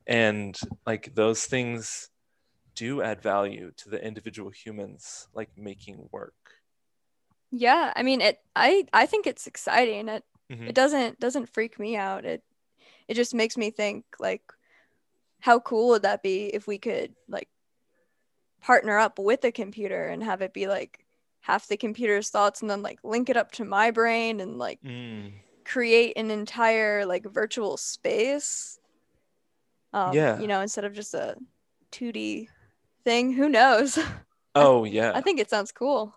[0.06, 0.56] and
[0.86, 2.10] like those things
[2.76, 6.34] do add value to the individual humans like making work.
[7.50, 10.08] Yeah i mean it i i think it's exciting.
[10.08, 10.68] It mm-hmm.
[10.68, 12.24] it doesn't doesn't freak me out.
[12.24, 12.44] It
[13.08, 14.42] it just makes me think like
[15.40, 17.48] how cool would that be if we could like
[18.60, 21.04] partner up with a computer and have it be like
[21.40, 24.80] half the computer's thoughts and then like link it up to my brain and like
[24.82, 25.32] mm.
[25.64, 28.78] create an entire like virtual space.
[29.92, 30.38] Um, yeah.
[30.38, 31.36] you know instead of just a
[31.92, 32.48] 2d
[33.06, 33.98] thing who knows
[34.54, 36.12] oh yeah i think it sounds cool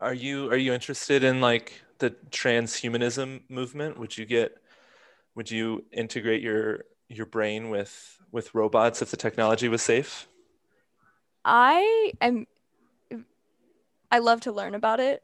[0.00, 3.98] are you are you interested in like the transhumanism movement?
[3.98, 4.56] Would you get
[5.34, 10.26] would you integrate your your brain with with robots if the technology was safe?
[11.44, 12.46] I am
[14.10, 15.22] I love to learn about it.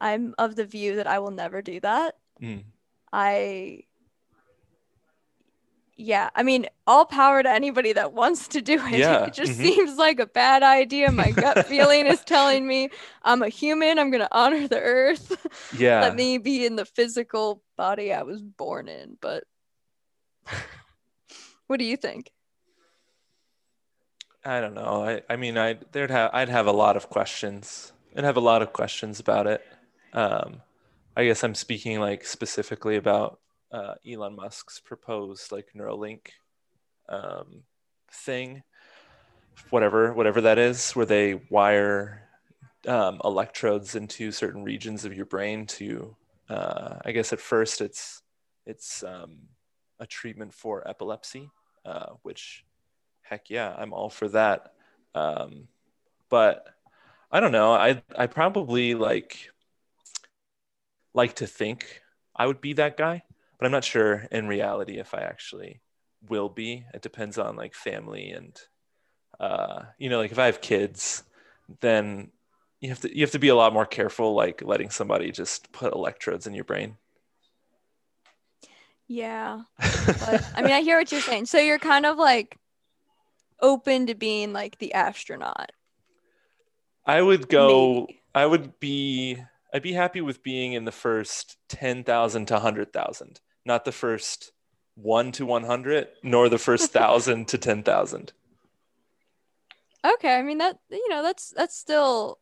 [0.00, 2.16] I'm of the view that I will never do that.
[2.42, 2.64] Mm.
[3.12, 3.84] I
[5.96, 8.92] yeah, I mean, all power to anybody that wants to do it.
[8.98, 9.24] Yeah.
[9.26, 9.62] It just Mhm.
[9.62, 11.10] seems like a bad idea.
[11.10, 12.90] My gut feeling is telling me
[13.22, 13.98] I'm a human.
[13.98, 15.32] I'm going to honor the earth.
[15.78, 16.00] Yeah.
[16.02, 19.16] Let me be in the physical body I was born in.
[19.20, 19.44] But
[21.66, 22.30] what do you think?
[24.44, 25.04] I don't know.
[25.04, 27.92] I, I mean, I there'd have I'd have a lot of questions.
[28.16, 29.60] I'd have a lot of questions about it.
[30.12, 30.62] Um,
[31.16, 33.40] I guess I'm speaking like specifically about
[33.76, 36.28] uh, Elon Musk's proposed like Neuralink
[37.10, 37.62] um,
[38.10, 38.62] thing,
[39.68, 42.22] whatever whatever that is, where they wire
[42.88, 46.16] um, electrodes into certain regions of your brain to.
[46.48, 48.22] Uh, I guess at first it's
[48.64, 49.40] it's um,
[50.00, 51.50] a treatment for epilepsy,
[51.84, 52.64] uh, which
[53.20, 54.72] heck yeah, I'm all for that.
[55.14, 55.68] Um,
[56.30, 56.66] but
[57.30, 57.72] I don't know.
[57.74, 59.50] I I probably like
[61.12, 62.00] like to think
[62.34, 63.22] I would be that guy,
[63.58, 65.80] but I'm not sure in reality if I actually
[66.28, 66.84] will be.
[66.94, 68.58] It depends on like family and
[69.38, 71.22] uh, you know, like if I have kids,
[71.80, 72.30] then
[72.80, 75.72] you have to you have to be a lot more careful, like letting somebody just
[75.72, 76.96] put electrodes in your brain.
[79.08, 79.62] Yeah.
[80.06, 81.46] But I mean, I hear what you're saying.
[81.46, 82.56] So you're kind of like
[83.60, 85.72] open to being like the astronaut.
[87.04, 88.06] I would go.
[88.08, 88.20] Maybe.
[88.34, 89.42] I would be.
[89.74, 93.92] I'd be happy with being in the first ten thousand to hundred thousand, not the
[93.92, 94.52] first
[94.94, 98.32] one to one hundred, nor the first thousand to ten thousand.
[100.04, 102.38] Okay, I mean that you know that's that's still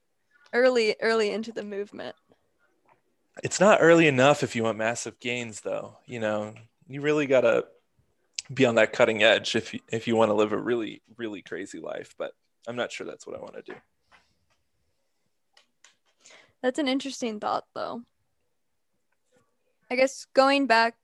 [0.52, 2.14] early early into the movement.
[3.42, 5.98] It's not early enough if you want massive gains, though.
[6.06, 6.54] You know,
[6.86, 7.64] you really gotta
[8.52, 11.42] be on that cutting edge if you, if you want to live a really really
[11.42, 12.14] crazy life.
[12.18, 12.32] But
[12.68, 13.74] I'm not sure that's what I want to do.
[16.62, 18.02] That's an interesting thought though.
[19.90, 20.96] I guess going back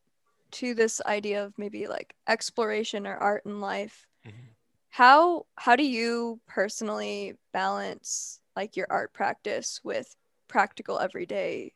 [0.52, 4.56] to this idea of maybe like exploration or art in life, Mhm.
[4.90, 10.16] how how do you personally balance like your art practice with
[10.48, 11.72] practical everyday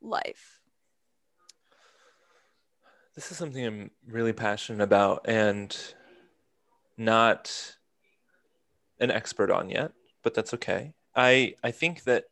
[0.00, 0.60] life?
[3.14, 5.76] This is something I'm really passionate about and
[6.96, 7.76] not
[9.00, 9.92] an expert on yet,
[10.22, 10.94] but that's okay.
[11.14, 12.24] I I think that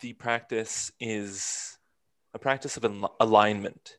[0.00, 1.78] the practice is
[2.34, 3.98] a practice of al- alignment,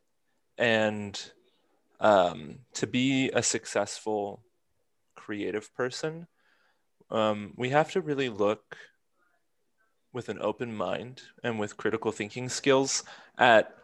[0.60, 1.20] and
[2.01, 4.43] um, to be a successful
[5.16, 6.28] creative person,
[7.10, 8.78] um, we have to really look
[10.12, 13.03] with an open mind and with critical thinking skills
[13.38, 13.76] at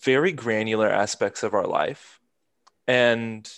[0.00, 2.20] very granular aspects of our life
[2.86, 3.50] and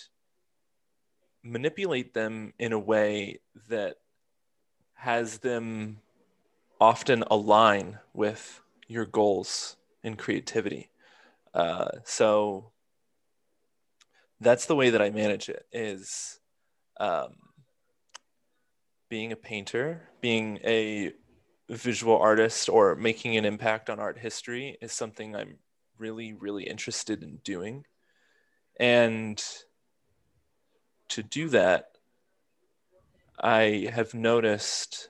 [1.43, 3.39] manipulate them in a way
[3.69, 3.97] that
[4.95, 5.99] has them
[6.79, 10.89] often align with your goals and creativity.
[11.53, 12.71] Uh, so
[14.39, 16.39] that's the way that I manage it is
[16.99, 17.35] um,
[19.09, 21.13] being a painter, being a
[21.69, 25.57] visual artist or making an impact on art history is something I'm
[25.97, 27.85] really, really interested in doing.
[28.79, 29.41] And
[31.09, 31.91] to do that,
[33.39, 35.09] I have noticed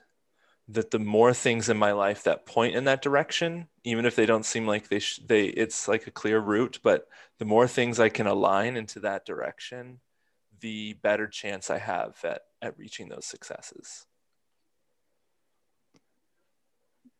[0.68, 4.26] that the more things in my life that point in that direction, even if they
[4.26, 7.06] don't seem like they sh- they it's like a clear route, but
[7.38, 10.00] the more things I can align into that direction,
[10.60, 14.06] the better chance I have at at reaching those successes.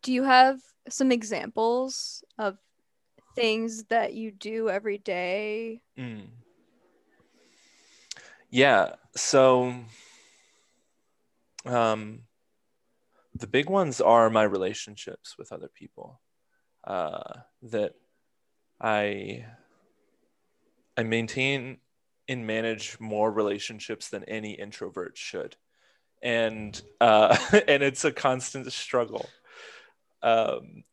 [0.03, 2.57] Do you have some examples of
[3.34, 5.82] things that you do every day?
[5.99, 6.28] Mm.
[8.51, 8.95] Yeah.
[9.16, 9.74] So,
[11.66, 12.20] um,
[13.35, 16.20] the big ones are my relationships with other people.
[16.85, 17.95] Uh, that
[18.80, 19.47] I
[20.97, 21.78] I maintain
[22.28, 25.57] and manage more relationships than any introvert should,
[26.22, 27.37] and uh,
[27.68, 29.28] and it's a constant struggle.
[30.22, 30.85] Um,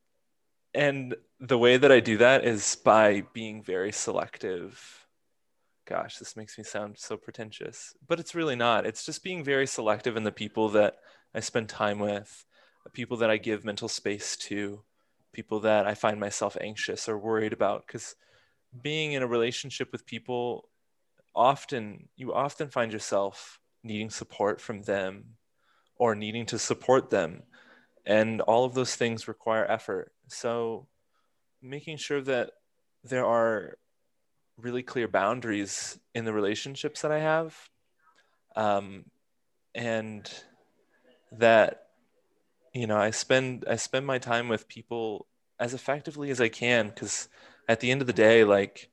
[0.74, 5.06] and the way that I do that is by being very selective.
[5.86, 8.86] Gosh, this makes me sound so pretentious, but it's really not.
[8.86, 10.98] It's just being very selective in the people that
[11.34, 12.46] I spend time with,
[12.94, 14.82] people that I give mental space to,
[15.34, 17.88] people that I find myself anxious or worried about.
[17.88, 18.16] Because
[18.82, 20.70] being in a relationship with people,
[21.36, 25.24] often you often find yourself needing support from them
[25.96, 27.44] or needing to support them.
[28.06, 30.12] And all of those things require effort.
[30.28, 30.88] So
[31.62, 32.52] making sure that
[33.04, 33.78] there are
[34.58, 37.56] really clear boundaries in the relationships that I have.
[38.56, 39.06] Um,
[39.74, 40.30] and
[41.32, 41.88] that,
[42.74, 45.28] you know, I spend, I spend my time with people
[45.60, 46.92] as effectively as I can.
[46.92, 47.30] Cause
[47.68, 48.90] at the end of the day, like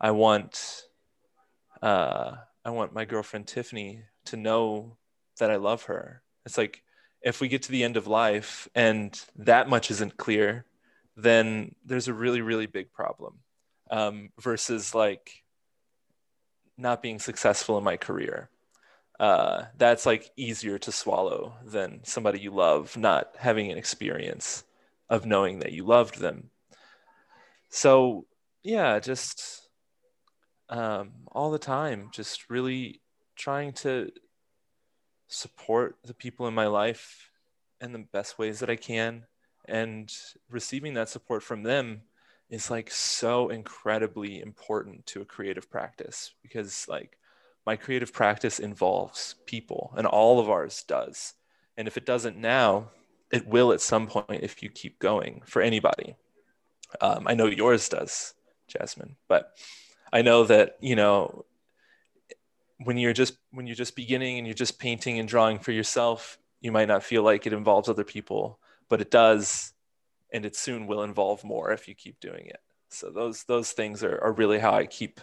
[0.00, 0.84] I want,
[1.82, 2.32] uh,
[2.64, 4.96] I want my girlfriend Tiffany to know
[5.38, 6.22] that I love her.
[6.44, 6.82] It's like
[7.22, 10.64] if we get to the end of life and that much isn't clear,
[11.16, 13.40] then there's a really, really big problem
[13.90, 15.42] um, versus like
[16.78, 18.48] not being successful in my career.
[19.20, 24.64] Uh, that's like easier to swallow than somebody you love not having an experience
[25.10, 26.48] of knowing that you loved them.
[27.68, 28.24] So,
[28.62, 29.68] yeah, just
[30.70, 33.02] um, all the time, just really
[33.36, 34.10] trying to
[35.28, 37.30] support the people in my life
[37.82, 39.26] in the best ways that I can.
[39.68, 40.10] And
[40.48, 42.02] receiving that support from them
[42.48, 47.18] is like so incredibly important to a creative practice because, like,
[47.66, 51.34] my creative practice involves people, and all of ours does.
[51.76, 52.90] And if it doesn't now,
[53.30, 56.16] it will at some point if you keep going for anybody.
[57.00, 58.34] Um, I know yours does,
[58.66, 59.52] Jasmine, but
[60.12, 61.44] I know that, you know,
[62.84, 66.38] when you're just when you're just beginning and you're just painting and drawing for yourself
[66.60, 68.58] you might not feel like it involves other people
[68.88, 69.72] but it does
[70.32, 74.02] and it soon will involve more if you keep doing it so those those things
[74.02, 75.20] are, are really how i keep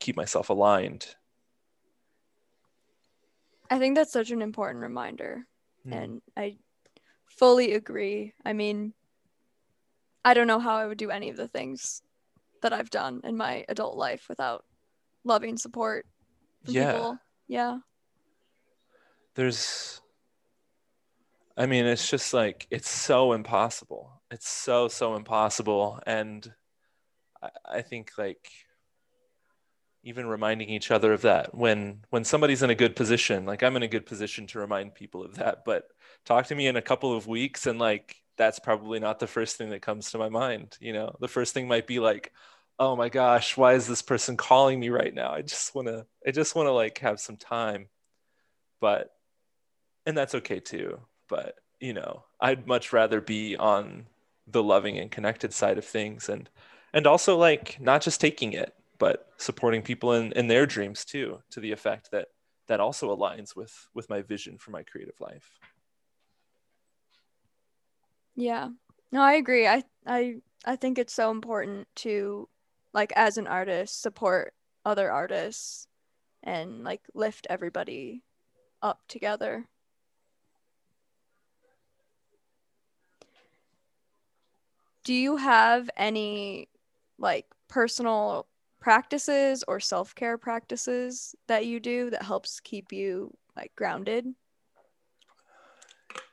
[0.00, 1.14] keep myself aligned
[3.70, 5.46] i think that's such an important reminder
[5.86, 5.94] mm.
[5.94, 6.56] and i
[7.26, 8.34] fully agree.
[8.44, 8.92] I mean
[10.24, 12.02] i don't know how i would do any of the things
[12.60, 14.64] that i've done in my adult life without
[15.24, 16.06] loving support
[16.66, 16.92] yeah.
[16.92, 17.18] people.
[17.48, 17.78] yeah.
[19.34, 20.00] There's
[21.56, 24.20] i mean it's just like it's so impossible.
[24.30, 26.00] It's so so impossible.
[26.06, 26.52] And
[27.42, 28.50] I, I think like
[30.02, 33.76] even reminding each other of that when when somebody's in a good position like i'm
[33.76, 35.84] in a good position to remind people of that but
[36.24, 39.56] talk to me in a couple of weeks and like that's probably not the first
[39.56, 42.32] thing that comes to my mind you know the first thing might be like
[42.80, 45.32] oh my gosh, why is this person calling me right now?
[45.32, 47.88] I just want to, I just want to like have some time.
[48.80, 49.12] But,
[50.06, 50.98] and that's okay too.
[51.28, 54.06] But, you know, I'd much rather be on
[54.46, 56.48] the loving and connected side of things and,
[56.94, 61.42] and also like not just taking it, but supporting people in, in their dreams too,
[61.50, 62.28] to the effect that
[62.68, 65.58] that also aligns with, with my vision for my creative life.
[68.36, 68.68] Yeah.
[69.10, 69.66] No, I agree.
[69.66, 72.48] I, I, I think it's so important to
[72.92, 75.88] like as an artist support other artists
[76.44, 78.22] and like lift everybody
[78.82, 79.66] up together
[85.04, 86.68] do you have any
[87.18, 88.46] like personal
[88.80, 94.26] practices or self-care practices that you do that helps keep you like grounded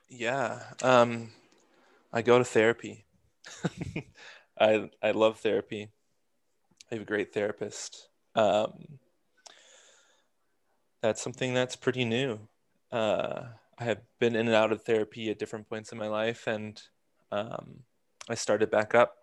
[0.08, 1.30] yeah um
[2.12, 3.04] i go to therapy
[4.60, 5.90] i i love therapy
[6.90, 8.08] I have a great therapist.
[8.34, 8.98] Um,
[11.02, 12.38] that's something that's pretty new.
[12.90, 13.42] Uh,
[13.78, 16.80] I have been in and out of therapy at different points in my life, and
[17.30, 17.80] um,
[18.28, 19.16] I started back up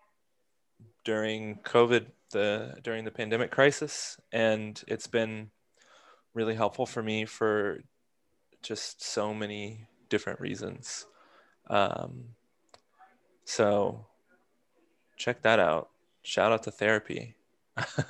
[1.03, 2.05] during COVID,
[2.35, 5.49] the during the pandemic crisis, and it's been
[6.33, 7.79] really helpful for me for
[8.61, 11.05] just so many different reasons.
[11.69, 12.35] Um,
[13.45, 14.05] so
[15.17, 15.89] check that out.
[16.23, 17.35] Shout out to therapy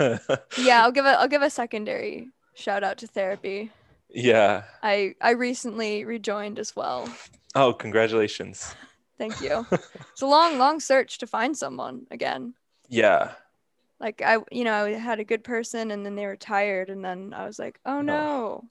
[0.57, 3.71] yeah, I'll give a I'll give a secondary shout out to therapy.
[4.09, 4.63] Yeah.
[4.84, 7.09] I I recently rejoined as well.
[7.55, 8.76] Oh, congratulations.
[9.17, 9.65] Thank you.
[9.71, 12.53] it's a long long search to find someone again.
[12.89, 13.32] Yeah.
[14.00, 16.89] Like I you know, I had a good person and then they were tired.
[16.89, 18.70] and then I was like, "Oh no." Oh.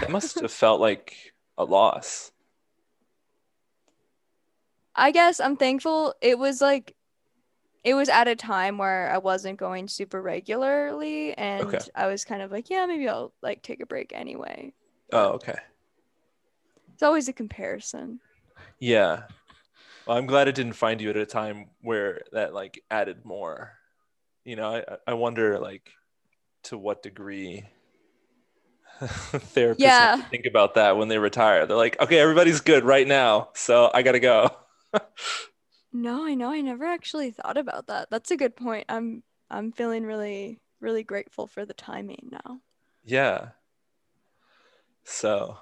[0.00, 1.14] That must have felt like
[1.56, 2.32] a loss.
[4.96, 6.94] I guess I'm thankful it was like
[7.82, 11.78] it was at a time where I wasn't going super regularly and okay.
[11.94, 14.72] I was kind of like, yeah, maybe I'll like take a break anyway.
[15.12, 15.58] Oh, okay.
[16.94, 18.20] It's always a comparison.
[18.78, 19.24] Yeah.
[20.06, 23.72] Well, I'm glad it didn't find you at a time where that like added more.
[24.44, 25.90] You know, I I wonder like
[26.64, 27.64] to what degree
[29.00, 30.16] therapists yeah.
[30.30, 31.66] think about that when they retire.
[31.66, 34.50] They're like, okay, everybody's good right now, so I gotta go.
[35.92, 36.50] No, I know.
[36.50, 38.10] I never actually thought about that.
[38.10, 38.84] That's a good point.
[38.88, 42.60] I'm I'm feeling really really grateful for the timing now.
[43.04, 43.50] Yeah.
[45.04, 45.58] So,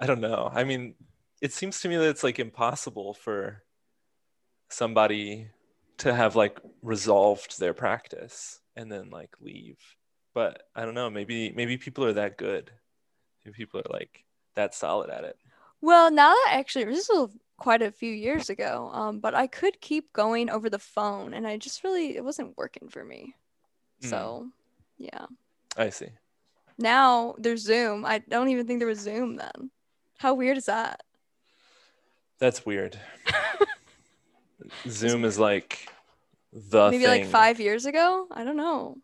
[0.00, 0.50] I don't know.
[0.52, 0.94] I mean,
[1.40, 3.62] it seems to me that it's like impossible for
[4.68, 5.48] somebody
[6.02, 9.78] to have like resolved their practice and then like leave.
[10.34, 12.72] But I don't know, maybe maybe people are that good.
[13.44, 14.24] Maybe people are like
[14.56, 15.36] that solid at it.
[15.80, 19.80] Well, now that actually this was quite a few years ago, um, but I could
[19.80, 23.36] keep going over the phone, and I just really it wasn't working for me.
[24.02, 24.10] Mm.
[24.10, 24.48] So,
[24.98, 25.26] yeah.
[25.76, 26.08] I see.
[26.78, 28.04] Now there's Zoom.
[28.04, 29.70] I don't even think there was Zoom then.
[30.18, 31.02] How weird is that?
[32.40, 32.98] That's weird.
[34.88, 35.88] Zoom is like
[36.52, 37.22] the Maybe thing.
[37.22, 38.26] like five years ago.
[38.30, 38.98] I don't know.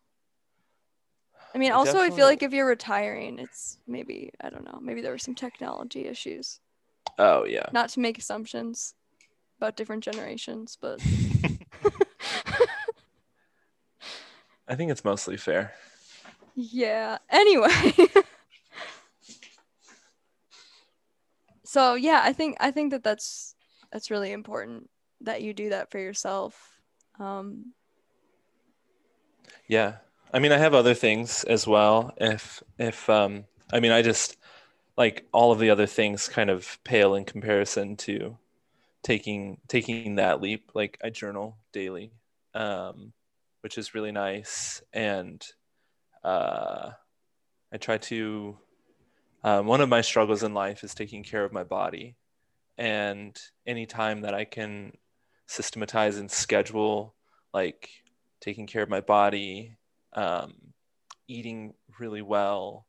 [1.55, 4.79] I mean, also I feel like if you're retiring, it's maybe I don't know.
[4.81, 6.61] Maybe there were some technology issues.
[7.19, 7.67] Oh yeah.
[7.73, 8.95] Not to make assumptions
[9.57, 11.01] about different generations, but
[14.69, 15.73] I think it's mostly fair.
[16.55, 17.19] yeah.
[17.31, 17.71] Anyway.
[21.65, 23.55] so yeah, I think I think that that's
[23.91, 24.91] that's really important
[25.23, 26.78] that you do that for yourself.
[27.19, 27.75] Um,
[29.69, 29.97] Yeah.
[30.33, 32.13] I mean, I have other things as well.
[32.19, 34.37] If if um I mean, I just
[34.97, 38.39] like all of the other things kind of pale in comparison to
[39.03, 40.73] taking taking that leap.
[40.75, 42.13] Like I journal daily.
[42.55, 43.13] Um
[43.63, 45.45] which is really nice and
[46.25, 46.91] uh
[47.73, 48.59] I try to
[49.45, 52.17] um, one of my struggles in life is taking care of my body
[52.79, 54.93] and anytime that I can
[55.49, 57.15] systematize and schedule
[57.53, 57.91] like
[58.41, 59.77] taking care of my body
[60.13, 60.55] um,
[61.27, 62.87] eating really well.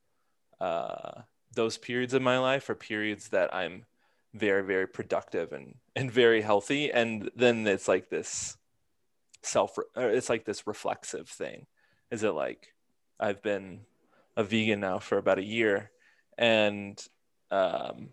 [0.60, 1.22] Uh,
[1.56, 3.86] those periods of my life are periods that I'm
[4.34, 6.92] very, very productive and, and very healthy.
[6.92, 8.58] And then it's like this
[9.42, 11.66] self, it's like this reflexive thing.
[12.12, 12.74] Is it like
[13.20, 13.82] I've been
[14.36, 15.92] a vegan now for about a year
[16.38, 17.02] and
[17.52, 18.10] um,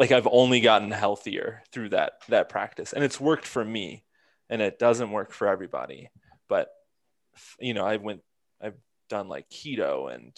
[0.00, 4.02] like I've only gotten healthier through that that practice and it's worked for me
[4.48, 6.10] and it doesn't work for everybody
[6.48, 6.72] but
[7.58, 8.22] you know, I went,
[8.60, 8.76] I've
[9.08, 10.32] done like keto and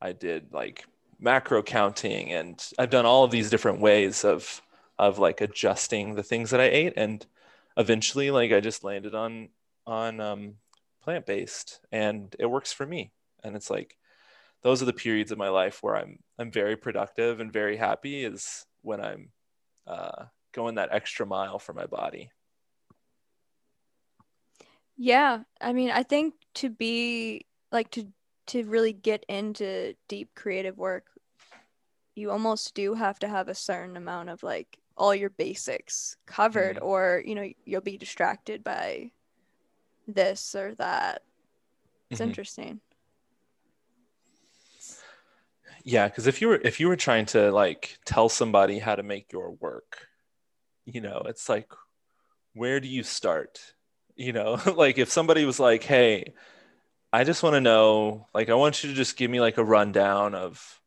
[0.00, 0.84] I did like
[1.18, 4.62] macro counting and I've done all of these different ways of,
[4.98, 6.94] of like adjusting the things that I ate.
[6.96, 7.24] And
[7.76, 9.48] eventually like I just landed on,
[9.86, 10.54] on um,
[11.02, 13.12] plant-based and it works for me.
[13.42, 13.96] And it's like,
[14.62, 18.24] those are the periods of my life where I'm, I'm very productive and very happy
[18.24, 19.32] is when I'm
[19.86, 22.32] uh, going that extra mile for my body.
[24.96, 28.12] Yeah, I mean, I think to be like to
[28.48, 31.10] to really get into deep creative work,
[32.14, 36.78] you almost do have to have a certain amount of like all your basics covered
[36.78, 36.82] Mhm.
[36.82, 39.10] or, you know, you'll be distracted by
[40.08, 41.22] this or that.
[42.10, 42.28] It's Mhm.
[42.28, 42.80] interesting.
[45.90, 49.02] Yeah, because if you were if you were trying to like tell somebody how to
[49.02, 50.06] make your work,
[50.86, 51.72] you know, it's like,
[52.54, 53.74] where do you start?
[54.14, 56.34] You know, like if somebody was like, "Hey,
[57.12, 59.64] I just want to know, like, I want you to just give me like a
[59.64, 60.80] rundown of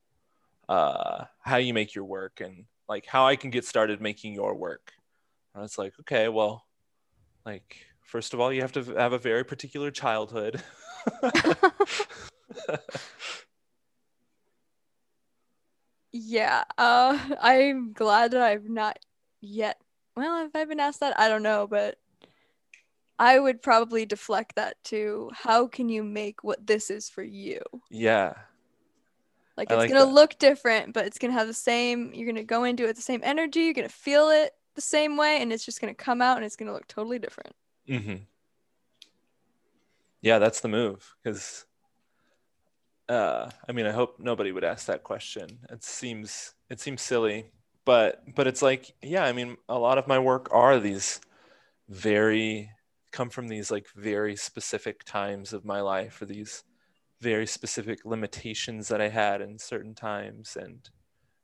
[0.70, 4.56] uh, how you make your work and like how I can get started making your
[4.56, 4.94] work,"
[5.54, 6.66] and it's like, okay, well,
[7.46, 10.64] like first of all, you have to have a very particular childhood.
[16.14, 19.00] Yeah, uh, I'm glad that I've not
[19.42, 19.82] yet.
[20.16, 21.98] Well, if I've been asked that, I don't know, but
[23.18, 27.60] I would probably deflect that to how can you make what this is for you?
[27.90, 28.34] yeah,
[29.56, 30.10] Like I it's like gonna that.
[30.12, 32.14] look different, but it's gonna have the same.
[32.14, 33.62] You're gonna go into it with the same energy.
[33.62, 36.56] You're gonna feel it the same way, and it's just gonna come out, and it's
[36.56, 37.56] gonna look totally different.
[37.88, 38.26] hmm
[40.22, 41.16] Yeah, that's the move.
[41.24, 41.66] Because,
[43.10, 45.60] uh, I mean, I hope nobody would ask that question.
[45.70, 47.52] It seems it seems silly,
[47.86, 51.20] but but it's like, yeah, I mean, a lot of my work are these
[51.90, 52.72] very
[53.12, 56.64] come from these like very specific times of my life or these
[57.22, 60.90] very specific limitations that I had in certain times and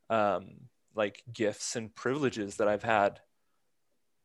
[0.10, 0.49] um,
[0.95, 3.20] like gifts and privileges that I've had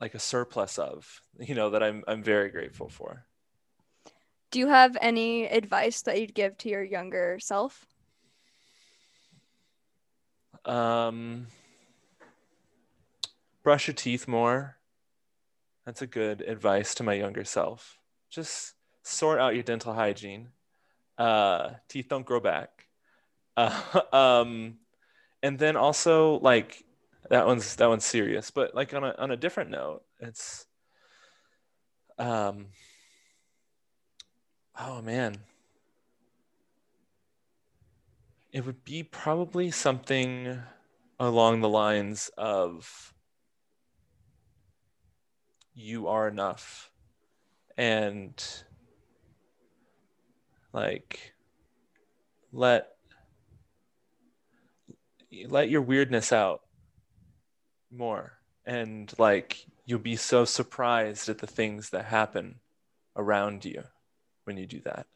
[0.00, 3.26] like a surplus of, you know, that I'm I'm very grateful for.
[4.54, 7.88] Do you have any advice that you'd give to your younger self?
[10.64, 11.48] Um,
[13.64, 14.76] brush your teeth more.
[15.84, 17.98] That's a good advice to my younger self.
[18.30, 20.50] Just sort out your dental hygiene.
[21.18, 22.86] Uh, teeth don't grow back.
[23.56, 23.82] Uh,
[24.12, 24.76] um,
[25.42, 26.84] and then also like
[27.28, 30.66] that one's that one's serious, but like on a on a different note, it's
[32.20, 32.66] um
[34.78, 35.38] oh man.
[38.52, 40.60] It would be probably something
[41.18, 43.12] along the lines of
[45.74, 46.90] you are enough.
[47.76, 48.42] And
[50.72, 51.34] like
[52.52, 52.90] let
[55.48, 56.62] let your weirdness out
[57.90, 58.38] more.
[58.64, 62.60] And like you'll be so surprised at the things that happen
[63.16, 63.82] around you
[64.44, 65.06] when you do that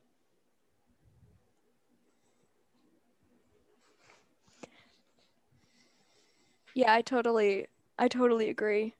[6.74, 7.66] Yeah, I totally
[7.98, 8.94] I totally agree.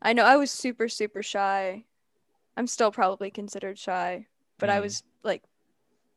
[0.00, 1.84] I know I was super super shy.
[2.56, 4.26] I'm still probably considered shy,
[4.58, 4.82] but I Mm.
[4.82, 5.42] was like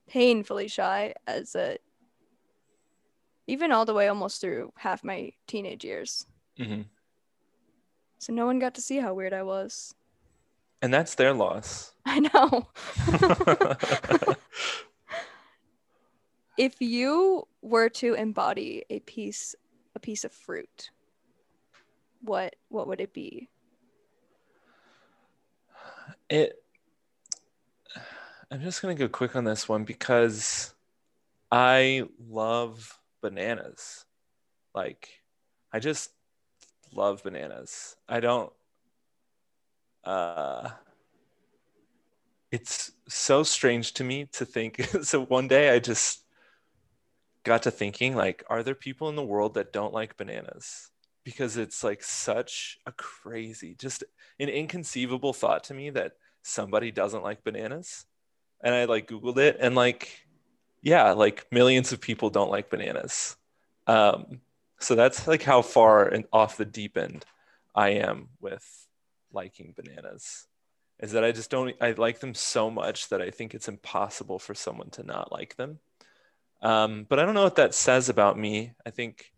[0.07, 1.77] painfully shy as a
[3.47, 6.25] even all the way almost through half my teenage years.
[6.57, 6.81] hmm
[8.19, 9.95] So no one got to see how weird I was.
[10.81, 12.67] And that's their loss I know.
[16.57, 19.55] if you were to embody a piece
[19.95, 20.89] a piece of fruit,
[22.21, 23.49] what what would it be?
[26.31, 26.63] it
[28.49, 30.73] i'm just going to go quick on this one because
[31.51, 34.05] i love bananas
[34.73, 35.09] like
[35.73, 36.11] i just
[36.93, 38.53] love bananas i don't
[40.03, 40.69] uh
[42.51, 46.21] it's so strange to me to think so one day i just
[47.43, 50.89] got to thinking like are there people in the world that don't like bananas?
[51.23, 54.03] Because it's like such a crazy just
[54.39, 58.05] an inconceivable thought to me that somebody doesn't like bananas.
[58.63, 60.25] And i like googled it and like
[60.81, 63.35] yeah like millions of people don't like bananas.
[63.87, 64.41] Um
[64.79, 67.23] so that's like how far and off the deep end
[67.75, 68.80] i am with
[69.33, 70.47] liking bananas
[70.99, 74.39] is that i just don't i like them so much that i think it's impossible
[74.39, 75.79] for someone to not like them
[76.61, 79.31] um, but i don't know what that says about me i think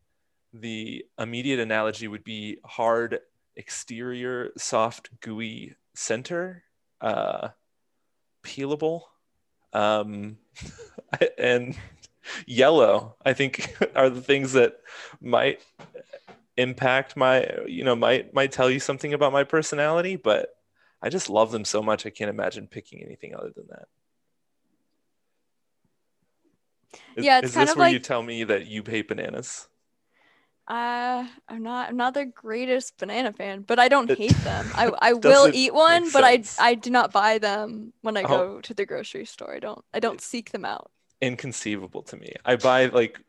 [0.53, 3.19] the immediate analogy would be hard
[3.55, 6.63] exterior, soft, gooey center,
[7.01, 7.49] uh,
[8.43, 9.01] peelable,
[9.73, 10.37] um,
[11.37, 11.75] and
[12.45, 13.15] yellow.
[13.25, 14.79] I think are the things that
[15.21, 15.61] might
[16.57, 20.15] impact my, you know, might might tell you something about my personality.
[20.15, 20.49] But
[21.01, 22.05] I just love them so much.
[22.05, 23.87] I can't imagine picking anything other than that.
[27.15, 29.67] Is, Yeah, it's is kind this of where you tell me that you hate bananas?
[30.65, 34.71] Uh, I'm not I'm not the greatest banana fan, but I don't It hate them.
[34.73, 36.57] I I will eat one, but I sense.
[36.57, 38.45] I do not buy them when I Oh.
[38.47, 39.53] go to the grocery store.
[39.53, 40.89] I don't I don't seek them out.
[41.21, 42.33] inconceivable to me.
[42.45, 43.19] I buy like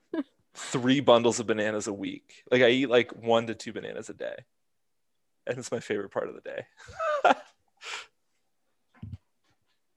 [0.55, 2.45] three bundles of bananas a week.
[2.51, 4.37] Like I eat like one to two bananas a day.
[5.47, 6.67] And it's my favorite part of the day.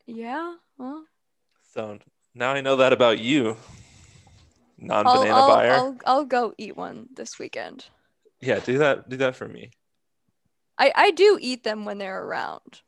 [0.09, 1.03] Yeah, well,
[1.73, 1.99] so
[2.33, 3.57] now I know that about you,
[4.77, 5.71] non banana buyer.
[5.73, 7.85] I'll I'll go eat one this weekend.
[8.39, 9.09] Yeah, do that.
[9.09, 9.71] Do that for me.
[10.77, 12.83] I I do eat them when they're around.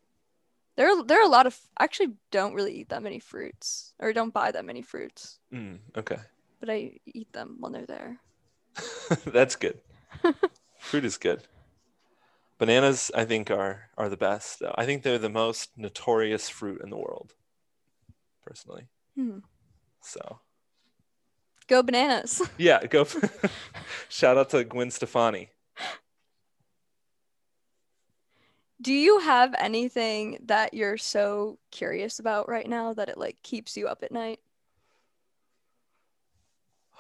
[0.78, 3.94] There are, there are a lot of I actually don't really eat that many fruits
[4.00, 6.20] or don't buy that many fruits, Mm, okay,
[6.60, 8.20] but I eat them when they're there.
[9.26, 9.80] that's good.
[10.80, 11.44] Fruit is good.
[12.58, 14.62] Bananas, I think, are are the best.
[14.76, 17.34] I think they're the most notorious fruit in the world,
[18.46, 18.88] personally.
[19.16, 19.40] Hmm.
[20.02, 20.40] So
[21.70, 22.42] Go bananas.
[22.58, 23.06] Yeah, go.
[24.10, 25.50] Shout out to Gwen Stefani.
[28.82, 33.78] Do you have anything that you're so curious about right now that it like keeps
[33.78, 34.40] you up at night?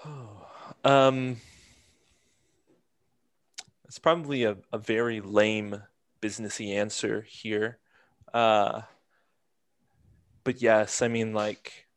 [0.83, 1.37] um,
[3.85, 5.81] it's probably a, a very lame
[6.21, 7.79] businessy answer here.
[8.33, 8.81] Uh,
[10.43, 11.87] but yes, I mean, like,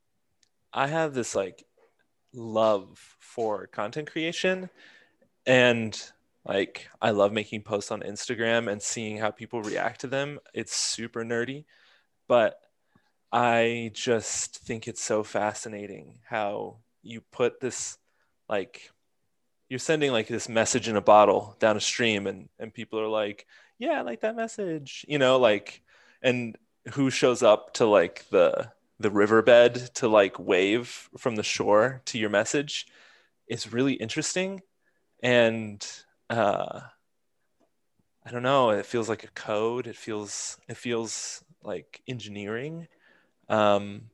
[0.73, 1.65] I have this like
[2.35, 4.71] love for content creation
[5.47, 6.01] and
[6.47, 10.41] like I love making posts on Instagram and seeing how people react to them.
[10.55, 11.65] It's super nerdy,
[12.27, 12.59] but
[13.33, 17.99] I just think it's so fascinating how you put this
[18.49, 18.91] like
[19.69, 23.09] you're sending like this message in a bottle down a stream and and people are
[23.09, 23.47] like,
[23.79, 25.83] "Yeah, I like that message." You know, like
[26.23, 26.57] and
[26.93, 32.19] who shows up to like the the riverbed to like wave from the shore to
[32.19, 32.87] your message
[33.49, 34.61] is really interesting
[35.23, 35.87] and
[36.31, 36.81] uh
[38.25, 39.89] I don't know, it feels like a code.
[39.89, 42.89] It feels it feels like engineering.
[43.49, 44.11] Um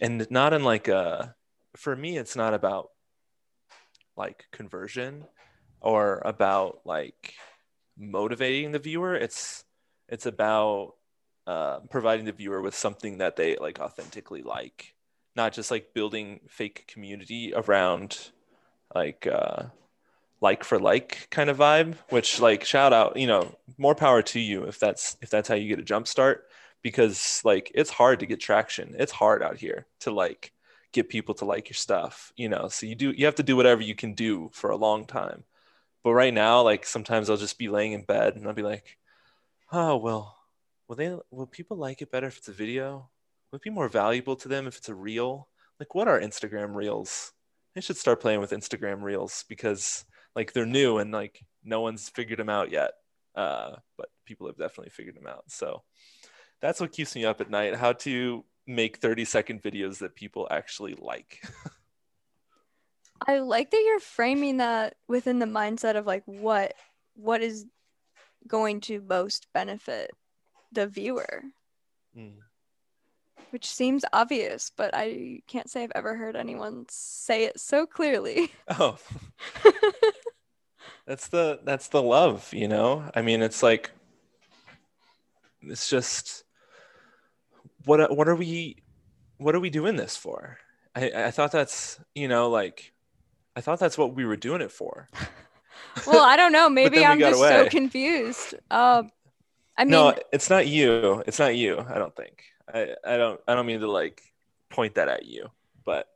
[0.00, 1.34] and not in like a
[1.76, 2.90] for me it's not about
[4.16, 5.24] like conversion
[5.80, 7.34] or about like
[7.98, 9.14] motivating the viewer.
[9.14, 9.64] It's
[10.08, 10.94] it's about
[11.46, 14.94] uh, providing the viewer with something that they like authentically like,
[15.36, 18.30] not just like building fake community around
[18.94, 19.64] like uh,
[20.40, 21.94] like for like kind of vibe.
[22.10, 25.54] Which like shout out, you know, more power to you if that's if that's how
[25.54, 26.46] you get a jump start.
[26.82, 28.94] because like it's hard to get traction.
[28.98, 30.52] It's hard out here to like
[30.92, 32.68] get people to like your stuff, you know.
[32.68, 35.44] So you do you have to do whatever you can do for a long time.
[36.02, 38.98] But right now, like sometimes I'll just be laying in bed and I'll be like,
[39.72, 40.36] oh well,
[40.88, 43.10] will they will people like it better if it's a video?
[43.52, 45.48] would be more valuable to them if it's a reel?
[45.78, 47.32] Like what are Instagram reels?
[47.76, 50.04] I should start playing with Instagram reels because
[50.36, 52.92] like they're new and like no one's figured them out yet.
[53.34, 55.44] Uh, but people have definitely figured them out.
[55.48, 55.82] So
[56.60, 57.74] that's what keeps me up at night.
[57.74, 61.42] How to make 30 second videos that people actually like.
[63.26, 66.74] I like that you're framing that within the mindset of like what
[67.14, 67.66] what is
[68.46, 70.10] going to most benefit
[70.72, 71.42] the viewer.
[72.16, 72.36] Mm.
[73.50, 78.52] Which seems obvious, but I can't say I've ever heard anyone say it so clearly.
[78.78, 78.98] Oh.
[81.06, 83.10] that's the that's the love, you know?
[83.14, 83.90] I mean, it's like
[85.62, 86.44] it's just
[87.84, 88.76] what what are we
[89.38, 90.58] what are we doing this for?
[90.94, 92.92] I I thought that's, you know, like
[93.56, 95.08] I thought that's what we were doing it for.
[96.06, 96.68] well, I don't know.
[96.68, 97.48] Maybe I'm just away.
[97.48, 98.54] so confused.
[98.70, 99.10] Um,
[99.76, 101.22] I mean, no, it's not you.
[101.26, 101.84] It's not you.
[101.88, 102.44] I don't think.
[102.72, 103.40] I, I don't.
[103.48, 104.22] I don't mean to like
[104.68, 105.50] point that at you,
[105.84, 106.06] but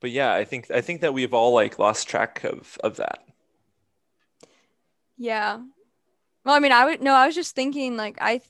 [0.00, 3.24] but yeah, I think I think that we've all like lost track of of that.
[5.16, 5.60] Yeah.
[6.44, 7.14] Well, I mean, I would no.
[7.14, 8.40] I was just thinking like I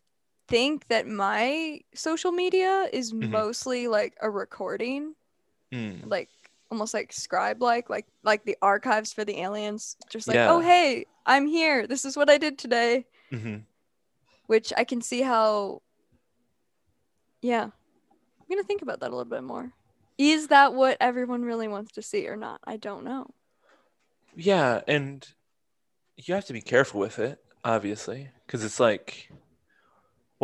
[0.49, 3.31] think that my social media is mm-hmm.
[3.31, 5.15] mostly like a recording,
[5.73, 6.01] mm.
[6.07, 6.29] like
[6.71, 10.51] almost like scribe like like like the archives for the aliens just like yeah.
[10.51, 13.59] oh hey i'm here this is what i did today mm-hmm.
[14.47, 15.81] which i can see how
[17.43, 19.71] yeah i'm gonna think about that a little bit more
[20.19, 23.27] is that what everyone really wants to see or not i don't know
[24.35, 25.29] yeah and
[26.17, 29.31] you have to be careful with it obviously because it's like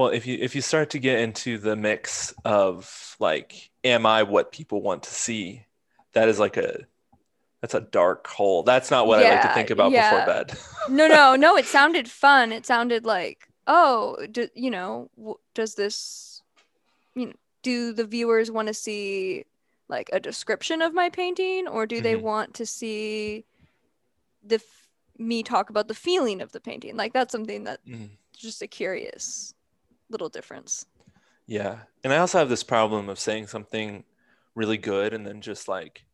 [0.00, 4.22] well if you if you start to get into the mix of like am i
[4.22, 5.64] what people want to see
[6.12, 6.86] that is like a
[7.60, 8.62] that's a dark hole.
[8.62, 10.10] That's not what yeah, I like to think about yeah.
[10.10, 10.58] before bed.
[10.88, 11.56] no, no, no.
[11.56, 12.52] It sounded fun.
[12.52, 15.10] It sounded like, oh, do, you know,
[15.54, 16.42] does this,
[17.14, 17.32] you know,
[17.62, 19.44] do the viewers want to see
[19.88, 22.04] like a description of my painting, or do mm-hmm.
[22.04, 23.44] they want to see
[24.42, 24.62] the
[25.18, 26.96] me talk about the feeling of the painting?
[26.96, 28.06] Like that's something that mm-hmm.
[28.34, 29.52] just a curious
[30.10, 30.86] little difference.
[31.46, 34.04] Yeah, and I also have this problem of saying something
[34.54, 36.04] really good and then just like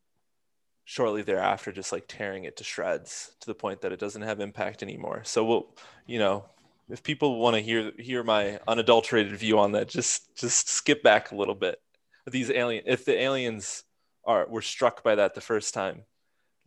[0.85, 4.41] shortly thereafter just like tearing it to shreds to the point that it doesn't have
[4.41, 5.23] impact anymore.
[5.25, 5.77] So we'll
[6.07, 6.47] you know
[6.89, 11.33] if people want to hear hear my unadulterated view on that just just skip back
[11.33, 11.81] a little bit.
[12.31, 13.85] These alien if the aliens
[14.25, 16.05] are were struck by that the first time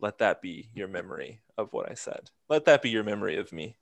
[0.00, 2.30] let that be your memory of what i said.
[2.48, 3.76] Let that be your memory of me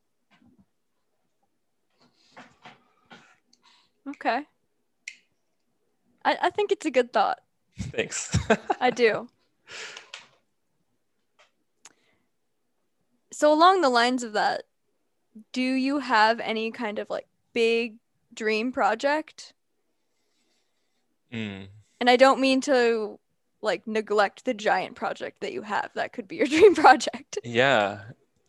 [4.09, 4.43] okay
[6.25, 7.41] i, I think it's a good thought
[7.79, 8.37] Thanks.
[8.81, 9.29] I do.
[13.33, 14.65] So along the lines of that,
[15.53, 17.97] do you have any kind of like big
[18.35, 19.53] dream project?
[21.33, 21.69] Mm.
[22.01, 23.19] And I don't mean to
[23.61, 25.91] like neglect the giant project that you have.
[25.95, 27.39] That could be your dream project.
[27.45, 28.01] Yeah.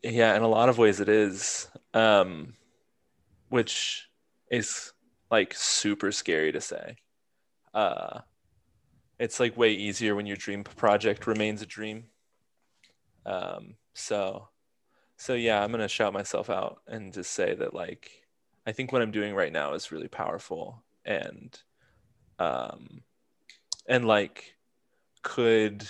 [0.01, 1.67] Yeah, in a lot of ways it is.
[1.93, 2.53] Um
[3.49, 4.07] which
[4.51, 4.93] is
[5.31, 6.97] like super scary to say.
[7.73, 8.21] Uh
[9.19, 12.05] it's like way easier when your dream project remains a dream.
[13.25, 14.47] Um, so,
[15.17, 18.09] so yeah, I'm gonna shout myself out and just say that like
[18.65, 21.57] I think what I'm doing right now is really powerful and,
[22.39, 23.01] um,
[23.87, 24.55] and like
[25.21, 25.85] could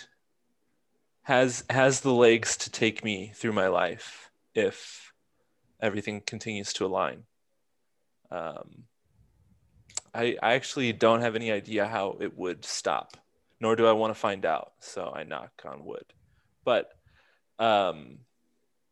[1.23, 5.13] has has the legs to take me through my life if
[5.79, 7.25] everything continues to align.
[8.31, 8.85] Um,
[10.13, 13.17] I, I actually don't have any idea how it would stop,
[13.59, 14.73] nor do I want to find out.
[14.79, 16.05] So I knock on wood.
[16.63, 16.89] But
[17.57, 18.19] um,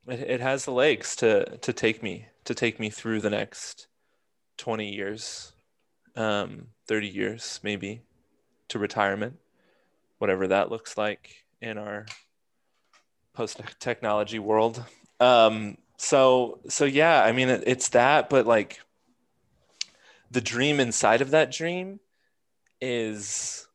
[0.07, 3.87] it, it has the legs to to take me to take me through the next
[4.57, 5.51] 20 years,
[6.15, 8.01] um, 30 years maybe,
[8.69, 9.37] to retirement,
[10.17, 12.05] whatever that looks like in our
[13.33, 14.83] post technology world.
[15.19, 18.79] Um, so so yeah, I mean it, it's that, but like
[20.31, 21.99] the dream inside of that dream
[22.79, 23.67] is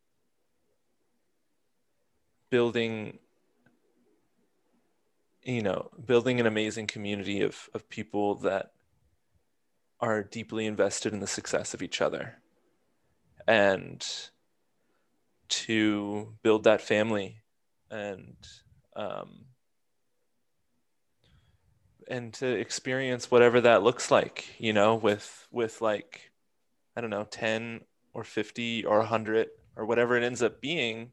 [2.50, 3.18] building
[5.42, 8.72] you know building an amazing community of of people that
[10.02, 12.34] are deeply invested in the success of each other.
[13.46, 14.04] And
[15.48, 17.36] to build that family
[17.90, 18.36] and
[18.96, 19.46] um,
[22.08, 26.31] and to experience whatever that looks like you know with with like
[26.96, 27.80] I don't know, 10
[28.14, 31.12] or 50 or 100 or whatever it ends up being,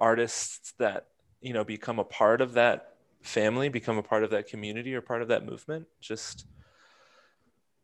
[0.00, 1.08] artists that,
[1.40, 5.00] you know, become a part of that family, become a part of that community or
[5.00, 6.46] part of that movement, just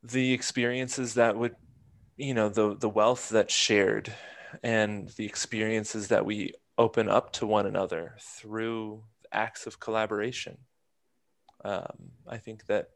[0.02, 1.54] the experiences that would,
[2.16, 4.12] you know, the the wealth that's shared
[4.62, 9.02] and the experiences that we open up to one another through
[9.32, 10.56] acts of collaboration.
[11.64, 12.88] Um, I think that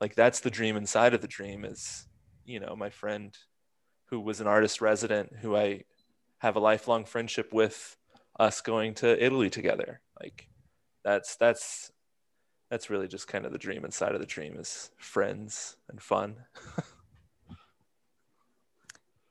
[0.00, 2.06] like that's the dream inside of the dream is,
[2.44, 3.36] you know, my friend
[4.10, 5.84] who was an artist resident who I
[6.38, 7.96] have a lifelong friendship with
[8.38, 10.00] us going to Italy together.
[10.20, 10.48] Like
[11.04, 11.92] that's that's
[12.70, 16.36] that's really just kind of the dream inside of the dream is friends and fun.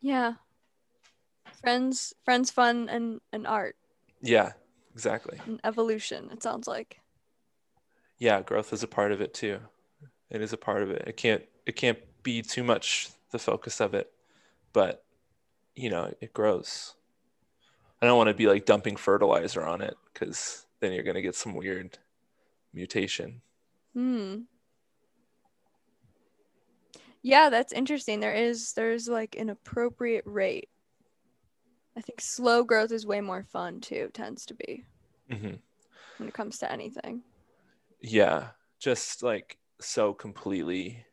[0.01, 0.33] yeah.
[1.61, 3.75] Friends friends fun and and art.
[4.21, 4.53] Yeah,
[4.93, 5.39] exactly.
[5.45, 7.01] And evolution, it sounds like.
[8.17, 9.59] Yeah, growth is a part of it too.
[10.29, 11.03] It is a part of it.
[11.05, 14.11] It can't it can't be too much the focus of it
[14.73, 15.03] but
[15.75, 16.95] you know it grows.
[18.01, 21.21] I don't want to be like dumping fertilizer on it because then you're going to
[21.21, 21.97] get some weird
[22.73, 23.41] mutation.
[23.93, 24.41] Hmm.
[27.21, 28.19] Yeah that's interesting.
[28.19, 30.69] There is there's like an appropriate rate.
[31.97, 34.85] I think slow growth is way more fun too tends to be
[35.29, 35.55] mm-hmm.
[36.17, 37.23] when it comes to anything.
[38.01, 38.49] Yeah
[38.79, 41.05] just like so completely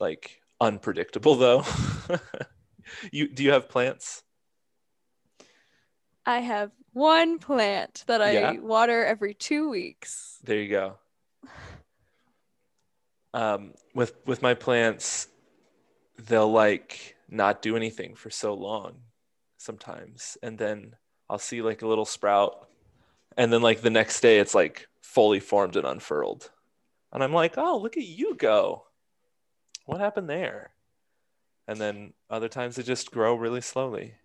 [0.00, 1.64] like unpredictable though.
[3.12, 4.22] you do you have plants?
[6.26, 8.52] I have one plant that I yeah.
[8.58, 10.38] water every two weeks.
[10.44, 10.98] There you go.
[13.34, 15.28] Um, with with my plants,
[16.26, 18.96] they'll like not do anything for so long
[19.58, 20.96] sometimes, and then
[21.30, 22.68] I'll see like a little sprout,
[23.36, 26.50] and then like the next day it's like fully formed and unfurled,
[27.12, 28.87] and I'm like, oh, look at you go
[29.88, 30.70] what happened there?
[31.66, 34.16] And then other times they just grow really slowly.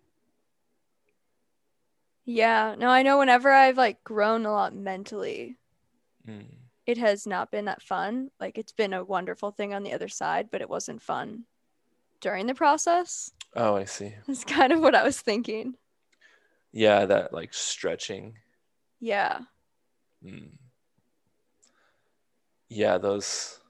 [2.26, 5.58] Yeah, no, I know whenever I've like grown a lot mentally,
[6.28, 6.46] mm.
[6.86, 8.30] it has not been that fun.
[8.42, 11.46] Like it's been a wonderful thing on the other side, but it wasn't fun
[12.20, 13.32] during the process.
[13.56, 14.16] Oh, I see.
[14.28, 15.76] That's kind of what I was thinking.
[16.74, 18.38] Yeah, that like stretching.
[19.00, 19.40] Yeah.
[20.26, 20.50] Mm.
[22.68, 23.62] Yeah, those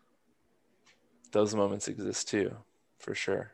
[1.33, 2.55] those moments exist too,
[2.99, 3.51] for sure.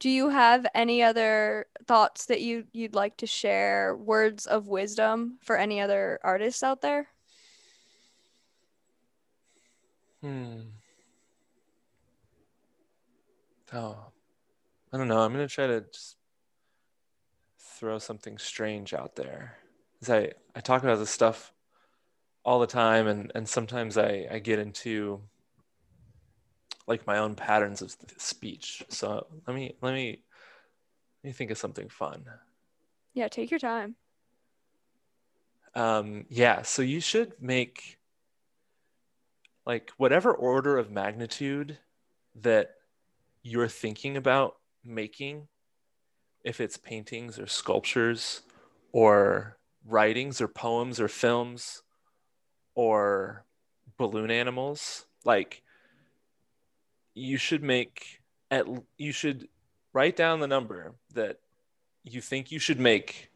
[0.00, 5.38] Do you have any other thoughts that you you'd like to share, words of wisdom
[5.42, 7.08] for any other artists out there?
[10.22, 10.60] Hmm.
[13.72, 14.12] Oh,
[14.92, 15.20] I don't know.
[15.20, 16.18] I'm gonna try to just
[17.58, 19.56] throw something strange out there.
[20.02, 21.53] As I I talk about this stuff
[22.44, 25.20] all the time and and sometimes i i get into
[26.86, 28.84] like my own patterns of speech.
[28.88, 30.22] So let me let me
[31.22, 32.24] let me think of something fun.
[33.14, 33.96] Yeah take your time.
[35.74, 37.98] Um yeah so you should make
[39.66, 41.78] like whatever order of magnitude
[42.42, 42.72] that
[43.42, 45.48] you're thinking about making
[46.44, 48.42] if it's paintings or sculptures
[48.92, 51.83] or writings or poems or films
[52.74, 53.44] or
[53.96, 55.62] balloon animals like
[57.14, 58.20] you should make
[58.50, 58.66] at
[58.98, 59.48] you should
[59.92, 61.38] write down the number that
[62.02, 63.30] you think you should make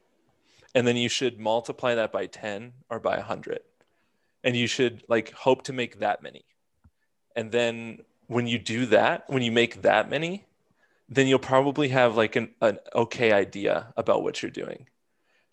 [0.74, 3.60] and then you should multiply that by 10 or by 100
[4.44, 6.44] and you should like hope to make that many.
[7.34, 10.44] And then when you do that when you make that many
[11.08, 14.88] then you'll probably have like an, an okay idea about what you're doing.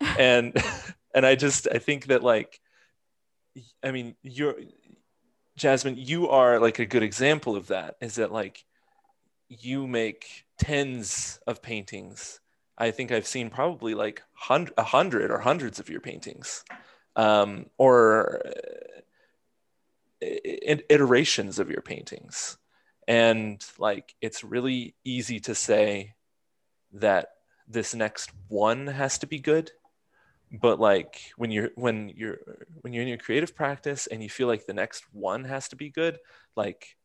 [0.18, 0.54] And
[1.14, 2.60] and i just i think that like
[3.82, 4.56] I mean, you're
[5.56, 7.96] Jasmine, you are like a good example of that.
[8.00, 8.64] Is that like
[9.48, 12.40] you make tens of paintings?
[12.76, 14.22] I think I've seen probably like
[14.76, 16.62] a hundred or hundreds of your paintings,
[17.16, 18.42] um, or
[20.22, 20.26] uh,
[20.90, 22.58] iterations of your paintings,
[23.08, 26.14] and like it's really easy to say
[26.92, 27.28] that
[27.66, 29.70] this next one has to be good
[30.52, 32.38] but like when you're when you're
[32.82, 35.76] when you're in your creative practice and you feel like the next one has to
[35.76, 36.18] be good
[36.56, 36.96] like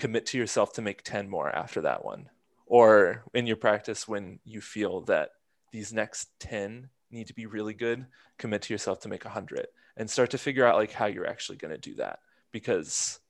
[0.00, 2.30] commit to yourself to make 10 more after that one.
[2.66, 5.30] Or in your practice when you feel that
[5.72, 8.06] these next 10 need to be really good
[8.38, 11.58] commit to yourself to make 100 and start to figure out like how you're actually
[11.58, 13.20] going to do that because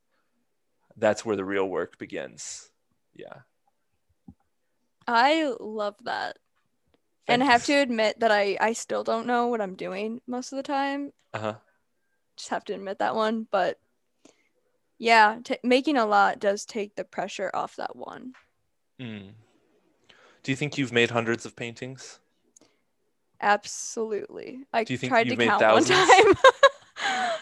[0.97, 2.70] that's where the real work begins.
[3.15, 3.39] Yeah.
[5.09, 6.39] I love that
[7.28, 10.52] and I have to admit that I I still don't know what I'm doing most
[10.52, 11.12] of the time.
[11.34, 11.55] Uh huh.
[12.36, 13.78] Just have to admit that one, but
[14.98, 18.32] Yeah, t- making a lot does take the pressure off that one.
[19.01, 19.30] Mm.
[20.42, 22.18] Do you think you've made hundreds of paintings?
[23.40, 24.64] Absolutely.
[24.72, 25.98] I Do you think tried you've to made count thousands?
[25.98, 26.34] one time.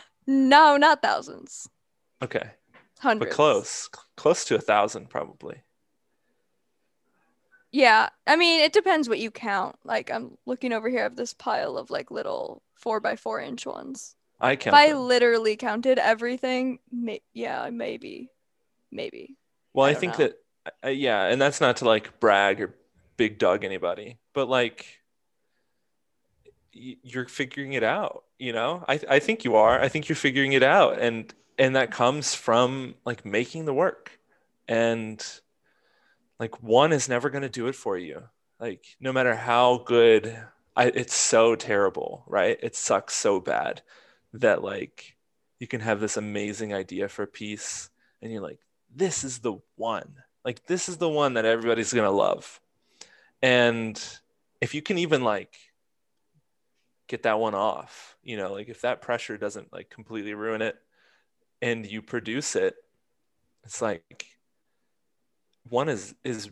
[0.26, 1.68] no, not thousands.
[2.22, 2.50] Okay,
[3.00, 3.30] Hundreds.
[3.30, 5.62] but close, close to a thousand probably.
[7.70, 9.76] Yeah, I mean, it depends what you count.
[9.84, 13.40] Like, I'm looking over here, I have this pile of like little four by four
[13.40, 14.14] inch ones.
[14.40, 14.72] I can.
[14.72, 14.76] If count.
[14.76, 14.98] I them.
[15.00, 18.30] literally counted everything, may- yeah, maybe,
[18.90, 19.36] maybe.
[19.74, 20.28] Well, I I, think know.
[20.28, 20.38] that,
[20.84, 22.74] uh, yeah, and that's not to like brag or
[23.16, 24.86] big dog anybody, but like
[26.74, 28.84] y- you're figuring it out, you know?
[28.88, 29.80] I I think you are.
[29.80, 34.18] I think you're figuring it out, and and that comes from like making the work,
[34.68, 35.24] and
[36.38, 38.22] like one is never going to do it for you.
[38.60, 40.38] Like no matter how good,
[40.76, 42.58] I it's so terrible, right?
[42.62, 43.82] It sucks so bad
[44.34, 45.16] that like
[45.58, 47.90] you can have this amazing idea for a piece,
[48.22, 48.60] and you're like
[48.94, 50.14] this is the one.
[50.44, 52.60] Like this is the one that everybody's gonna love.
[53.42, 54.00] And
[54.60, 55.56] if you can even like
[57.06, 60.76] get that one off, you know, like if that pressure doesn't like completely ruin it
[61.62, 62.74] and you produce it,
[63.64, 64.26] it's like
[65.70, 66.50] one is is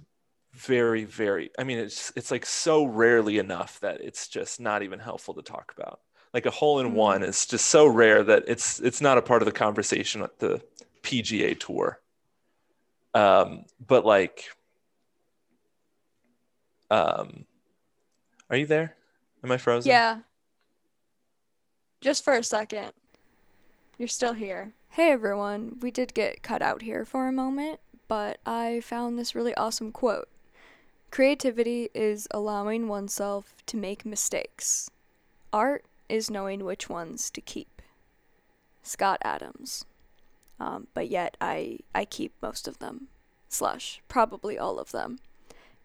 [0.52, 4.98] very, very I mean it's it's like so rarely enough that it's just not even
[4.98, 6.00] helpful to talk about.
[6.32, 7.28] Like a hole in one Mm.
[7.28, 10.62] is just so rare that it's it's not a part of the conversation at the
[11.02, 12.00] PGA tour.
[13.14, 14.44] Um, but like,
[16.90, 17.46] um,
[18.50, 18.94] are you there?
[19.42, 19.90] Am I frozen?
[19.90, 20.18] Yeah.
[22.00, 22.92] Just for a second.
[23.98, 24.74] You're still here.
[24.90, 29.34] Hey everyone, we did get cut out here for a moment, but I found this
[29.34, 30.28] really awesome quote.
[31.10, 34.90] Creativity is allowing oneself to make mistakes.
[35.52, 37.82] Art is knowing which ones to keep.
[38.82, 39.84] Scott Adams.
[40.58, 43.08] Um, but yet I I keep most of them.
[43.48, 45.18] Slash probably all of them.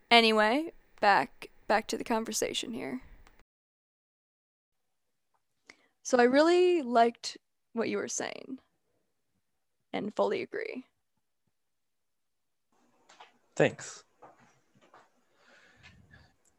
[0.10, 3.02] Anyway, back back to the conversation here.
[6.04, 7.38] So I really liked
[7.74, 8.60] what you were saying
[9.94, 10.86] and fully agree.
[13.62, 14.04] Thanks.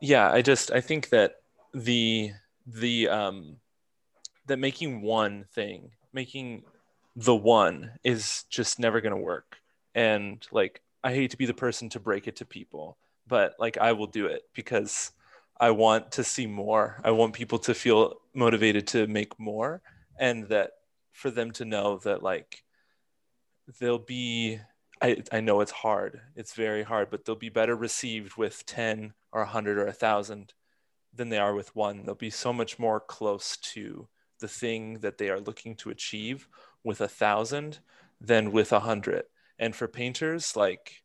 [0.00, 1.40] Yeah, I just I think that
[1.74, 2.30] the
[2.64, 3.56] the um
[4.46, 6.62] that making one thing, making
[7.16, 9.56] the one is just never going to work.
[9.96, 12.96] And like I hate to be the person to break it to people,
[13.26, 15.10] but like I will do it because
[15.58, 17.00] I want to see more.
[17.02, 19.82] I want people to feel motivated to make more
[20.20, 20.70] and that
[21.10, 22.62] for them to know that like
[23.80, 24.60] they'll be
[25.02, 26.20] I, I know it's hard.
[26.36, 30.54] It's very hard, but they'll be better received with 10 or 100 or 1,000
[31.12, 32.04] than they are with one.
[32.04, 34.06] They'll be so much more close to
[34.38, 36.48] the thing that they are looking to achieve
[36.84, 37.80] with a 1,000
[38.20, 39.24] than with a 100.
[39.58, 41.02] And for painters, like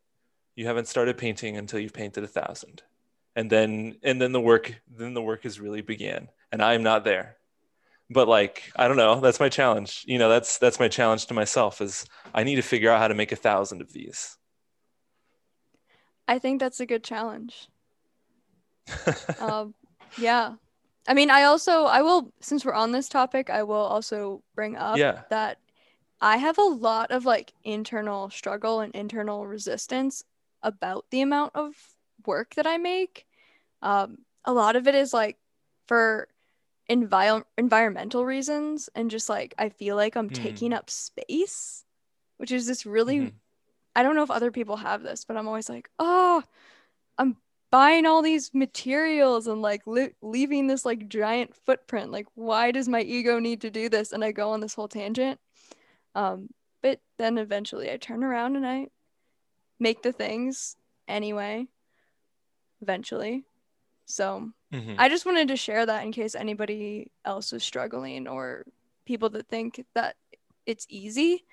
[0.55, 2.83] you haven't started painting until you've painted a 1,000.
[3.35, 6.29] And then and then the work then the work is really began.
[6.51, 7.36] And I'm not there.
[8.09, 10.03] But like I don't know, that's my challenge.
[10.07, 13.07] You know, that's that's my challenge to myself is I need to figure out how
[13.07, 14.38] to make a thousand of these.
[16.27, 17.67] I think that's a good challenge.
[19.39, 19.73] Um,
[20.17, 20.55] yeah.
[21.07, 24.75] I mean, I also, I will, since we're on this topic, I will also bring
[24.75, 25.21] up Yeah.
[25.29, 25.59] that
[26.19, 30.23] I have a lot of like internal struggle and internal resistance
[30.63, 31.75] about the amount of
[32.25, 33.25] work that I make.
[33.81, 35.38] Um, a lot of it is like
[35.88, 36.27] for
[36.89, 40.34] envir- environmental reasons and just like I feel like I'm Mm.
[40.34, 41.85] taking up space,
[42.38, 43.34] which is this really Mhm.
[43.95, 46.43] I don't know if other people have this, but I'm always like, oh,
[47.18, 47.38] I'm
[47.72, 52.11] buying all these materials and like li- leaving this like giant footprint.
[52.11, 54.11] Like, why does my ego need to do this?
[54.14, 55.39] And I go on this whole tangent.
[56.14, 56.49] Um,
[56.84, 58.88] but then eventually I turn around and I
[59.80, 60.77] make the things
[61.07, 61.68] anyway,
[62.81, 63.45] eventually.
[64.05, 64.95] So Mhm.
[64.98, 68.65] I just wanted to share that in case anybody else is struggling or
[69.06, 70.18] people that think that
[70.65, 71.45] it's easy.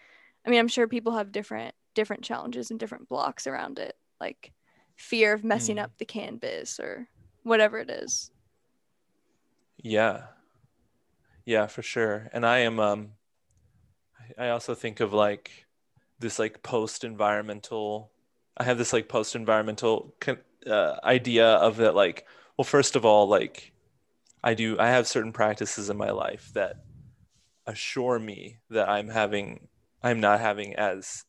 [0.45, 4.53] I mean, I'm sure people have different different challenges and different blocks around it, like
[4.97, 5.83] fear of messing Mm.
[5.85, 7.09] up the canvas or
[7.45, 8.33] whatever it is.
[9.77, 10.27] Yeah.
[11.45, 12.29] Yeah, for sure.
[12.33, 13.13] And I am um
[14.39, 15.67] I- I also think of like
[16.19, 18.11] this like post environmental
[18.57, 20.15] I have this like post environmental
[20.67, 23.73] uh, idea of that like well first of all like
[24.43, 26.85] I do I have certain practices in my life that
[27.67, 29.69] assure me that I'm having
[30.03, 31.25] I'm not having as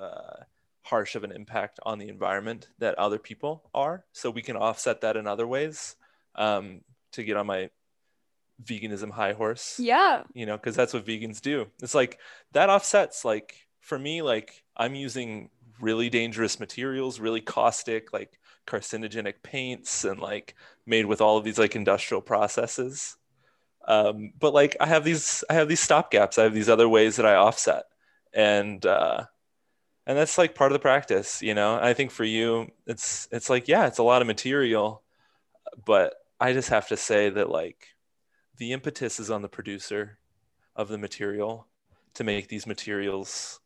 [0.00, 0.44] uh,
[0.82, 4.04] harsh of an impact on the environment that other people are.
[4.12, 5.96] So we can offset that in other ways
[6.36, 6.82] um,
[7.12, 7.70] to get on my
[8.62, 9.78] veganism high horse.
[9.80, 10.22] Yeah.
[10.34, 11.66] you know because that's what vegans do.
[11.82, 12.20] It's like
[12.52, 15.50] that offsets like for me, like I'm using
[15.80, 20.54] really dangerous materials, really caustic, like carcinogenic paints and like
[20.86, 23.16] made with all of these like industrial processes.
[23.86, 26.88] Um, but like I have these I have these stop gaps I have these other
[26.88, 27.84] ways that I offset.
[28.32, 29.24] And uh
[30.06, 31.78] and that's like part of the practice, you know.
[31.80, 35.02] I think for you it's it's like yeah, it's a lot of material,
[35.84, 37.88] but I just have to say that like
[38.56, 40.18] the impetus is on the producer
[40.76, 41.66] of the material
[42.14, 43.60] to make these materials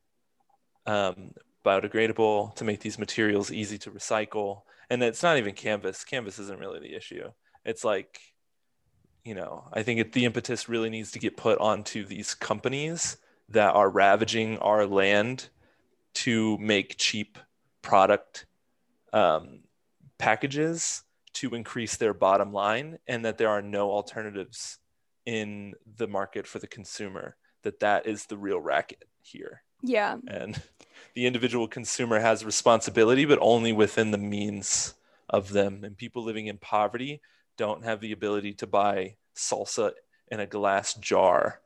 [0.87, 1.33] um,
[1.65, 4.63] biodegradable, to make these materials easy to recycle.
[4.91, 6.05] And it's not even canvas.
[6.05, 7.31] Canvas isn't really the issue.
[7.65, 8.21] It's like,
[9.25, 13.17] you know, I think it, the impetus really needs to get put onto these companies
[13.49, 15.49] that are ravaging our land
[16.15, 17.39] to make cheap
[17.83, 18.47] product
[19.13, 19.61] um,
[20.19, 21.03] packages
[21.35, 24.79] to increase their bottom line and that there are no alternatives
[25.27, 30.17] in the market for the consumer that that is the real racket here yeah.
[30.29, 30.61] And
[31.15, 34.95] the individual consumer has responsibility but only within the means
[35.29, 35.85] of them.
[35.85, 37.21] And people living in poverty
[37.57, 39.93] don't have the ability to buy salsa
[40.31, 41.61] in a glass jar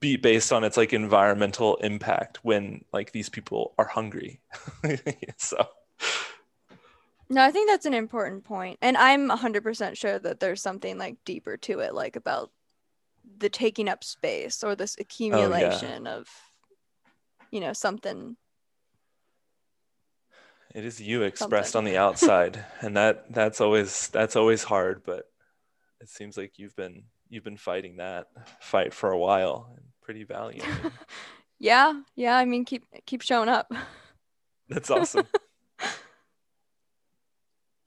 [0.00, 4.40] be based on its like environmental impact when like these people are hungry.
[5.36, 5.68] So.
[7.28, 11.16] No i think that's an important point and i'm 100% sure that there's something like
[11.24, 12.50] deeper to it like about
[13.38, 16.16] the taking up space or this accumulation oh, yeah.
[16.16, 16.28] of
[17.50, 18.36] you know something.
[20.74, 21.88] It is you expressed something.
[21.88, 25.24] on the outside and that that's always that's always hard but
[26.00, 28.28] it seems like you've been you've been fighting that
[28.60, 30.64] fight for a while and pretty valiant.
[31.58, 33.70] Yeah yeah i mean keep keep showing up.
[34.68, 35.26] That's awesome.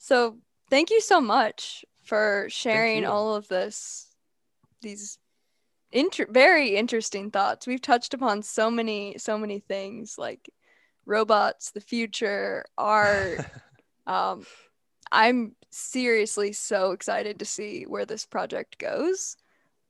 [0.04, 0.38] So
[0.70, 4.14] thank you so much for sharing all of this
[4.82, 5.18] these
[5.94, 7.66] inter- very interesting thoughts.
[7.66, 10.50] We've touched upon so many so many things like
[11.06, 13.40] robots, the future, art.
[14.08, 14.46] um,
[15.12, 19.38] I'm seriously so excited to see where this project goes.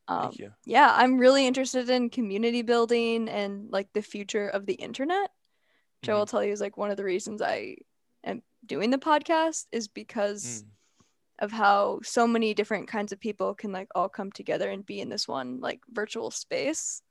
[0.08, 0.52] Um, Thank you.
[0.66, 5.32] Yeah, I'm really interested in community building and like the future of the internet.
[6.02, 6.12] Which mm-hmm.
[6.12, 7.78] I will tell you is like one of the reasons I
[8.24, 10.68] am doing the podcast is because mm
[11.40, 15.02] of how so many different kinds of people can like all come together and be
[15.02, 17.02] in this one like virtual space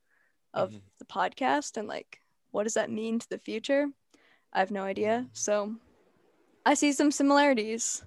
[0.55, 0.79] of mm-hmm.
[0.99, 2.21] the podcast and like
[2.51, 3.87] what does that mean to the future?
[4.53, 5.21] I have no idea.
[5.21, 5.29] Mm-hmm.
[5.33, 5.75] so
[6.65, 8.05] i see some similarities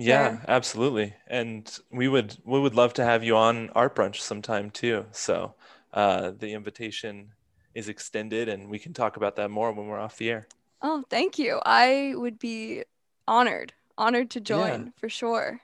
[0.00, 0.44] yeah there.
[0.48, 1.14] absolutely.
[1.26, 5.06] And we would we would love to have you on art brunch sometime too.
[5.12, 5.54] So
[5.92, 7.32] uh, the invitation
[7.74, 10.48] is extended and we can talk about that more when we're off the air.
[10.82, 11.60] Oh thank you.
[11.64, 12.84] I would be
[13.28, 14.90] honored honored to join yeah.
[14.96, 15.60] for sure.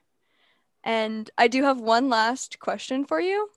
[0.85, 3.49] And I do have one last question for you.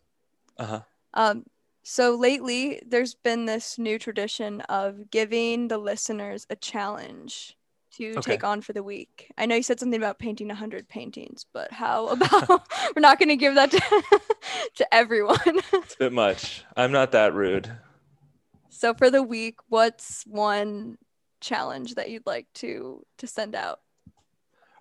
[0.58, 0.82] Uh-huh.
[1.14, 1.46] Um,
[1.84, 7.58] so lately, there's been this new tradition of giving the listeners a challenge
[7.98, 8.32] to okay.
[8.32, 9.32] take on for the week.
[9.38, 12.50] I know you said something about painting 100 paintings, but how about
[12.96, 14.20] we're not going to give that to,
[14.76, 15.40] to everyone?
[15.74, 16.64] it's a bit much.
[16.76, 17.72] I'm not that rude.
[18.70, 20.98] So for the week, what's one
[21.42, 23.80] challenge that you'd like to to send out?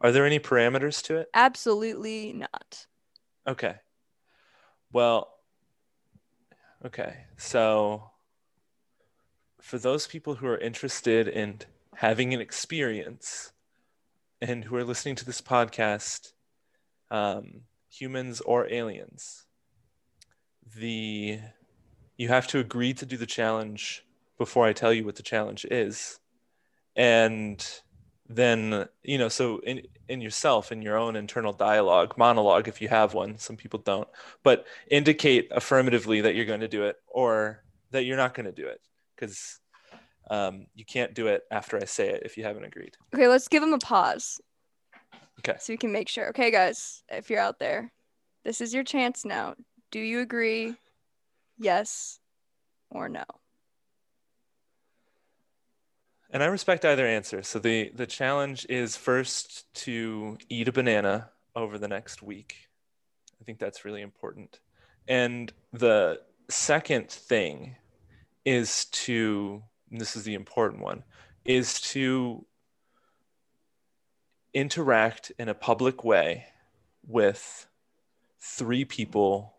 [0.00, 1.28] Are there any parameters to it?
[1.34, 2.86] Absolutely not.
[3.46, 3.76] Okay.
[4.92, 5.34] Well,
[6.84, 7.24] okay.
[7.36, 8.10] So,
[9.60, 11.60] for those people who are interested in
[11.96, 13.52] having an experience
[14.40, 16.32] and who are listening to this podcast,
[17.10, 19.46] um, humans or aliens,
[20.76, 21.40] the
[22.16, 24.04] you have to agree to do the challenge
[24.38, 26.18] before I tell you what the challenge is.
[26.96, 27.64] And
[28.28, 32.88] then you know so in in yourself in your own internal dialogue monologue if you
[32.88, 34.08] have one some people don't
[34.42, 38.52] but indicate affirmatively that you're going to do it or that you're not going to
[38.52, 38.80] do it
[39.14, 39.60] because
[40.30, 42.96] um, you can't do it after i say it if you haven't agreed.
[43.14, 44.40] Okay let's give them a pause.
[45.38, 45.56] Okay.
[45.58, 46.28] So we can make sure.
[46.28, 47.92] Okay guys if you're out there
[48.44, 49.54] this is your chance now.
[49.90, 50.74] Do you agree?
[51.58, 52.20] Yes
[52.90, 53.24] or no
[56.30, 57.42] and I respect either answer.
[57.42, 62.68] So the the challenge is first to eat a banana over the next week.
[63.40, 64.60] I think that's really important.
[65.06, 67.76] And the second thing
[68.44, 71.02] is to this is the important one
[71.44, 72.44] is to
[74.52, 76.46] interact in a public way
[77.06, 77.66] with
[78.38, 79.54] three people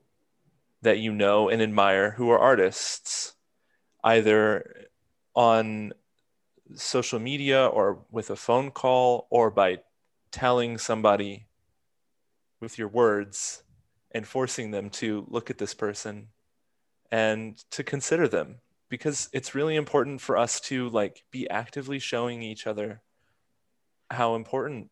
[0.82, 3.34] that you know and admire who are artists
[4.04, 4.88] either
[5.34, 5.91] on
[6.76, 9.80] social media or with a phone call or by
[10.32, 11.48] telling somebody
[12.60, 13.64] with your words
[14.12, 16.28] and forcing them to look at this person
[17.12, 18.58] and to consider them.
[18.90, 23.02] Because it's really important for us to like be actively showing each other
[24.10, 24.90] how important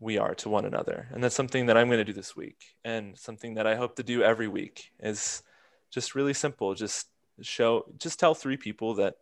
[0.00, 1.08] we are to one another.
[1.12, 2.76] And that's something that i'm going to do this week.
[2.84, 5.42] And something that i hope to do every week is
[5.90, 6.74] just really simple.
[6.74, 7.08] Just
[7.42, 9.16] show just tell three people that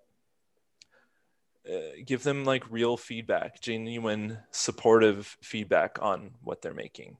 [1.69, 7.16] uh, give them like real feedback genuine supportive feedback on what they're making.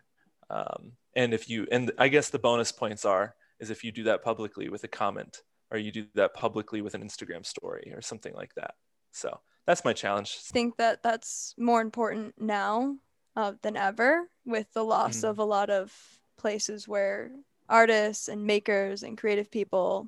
[0.50, 4.04] Um, and if you and i guess the bonus points are is if you do
[4.04, 8.02] that publicly with a comment or you do that publicly with an instagram story or
[8.02, 8.74] something like that.
[9.12, 10.36] So that's my challenge.
[10.50, 12.96] I think that that's more important now
[13.36, 15.28] uh, than ever with the loss mm.
[15.28, 15.92] of a lot of
[16.36, 17.30] places where
[17.68, 20.06] artists and makers and creative people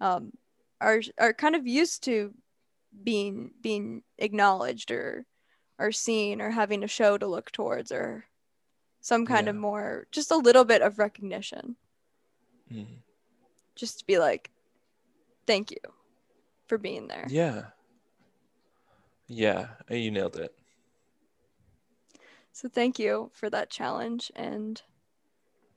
[0.00, 0.32] um,
[0.80, 2.34] are are kind of used to
[3.02, 5.24] being being acknowledged or
[5.78, 8.24] or seen or having a show to look towards or
[9.00, 9.50] some kind yeah.
[9.50, 11.76] of more just a little bit of recognition
[12.72, 12.86] mm.
[13.74, 14.50] just to be like
[15.46, 15.78] thank you
[16.66, 17.64] for being there yeah
[19.26, 20.54] yeah you nailed it
[22.52, 24.82] so thank you for that challenge and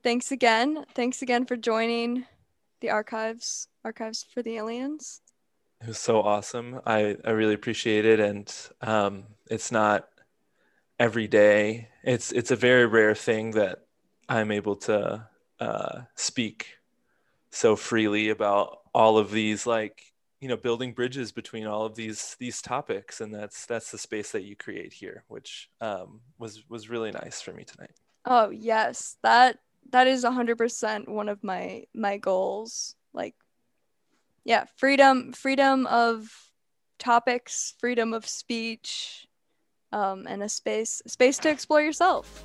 [0.03, 0.85] thanks again.
[0.93, 2.25] Thanks again for joining
[2.79, 5.21] the archives archives for the aliens.
[5.81, 6.81] It was so awesome.
[6.85, 8.19] I, I really appreciate it.
[8.19, 10.07] And um, it's not
[10.99, 11.89] every day.
[12.03, 13.85] It's it's a very rare thing that
[14.30, 15.27] I'm able to
[15.60, 16.77] uh, speak
[17.52, 22.35] so freely about all of these like you know building bridges between all of these
[22.39, 26.89] these topics and that's that's the space that you create here which um, was was
[26.89, 27.91] really nice for me tonight
[28.26, 29.57] oh yes that
[29.91, 33.35] that is 100% one of my my goals like
[34.45, 36.30] yeah freedom freedom of
[36.97, 39.27] topics freedom of speech
[39.91, 42.43] um, and a space space to explore yourself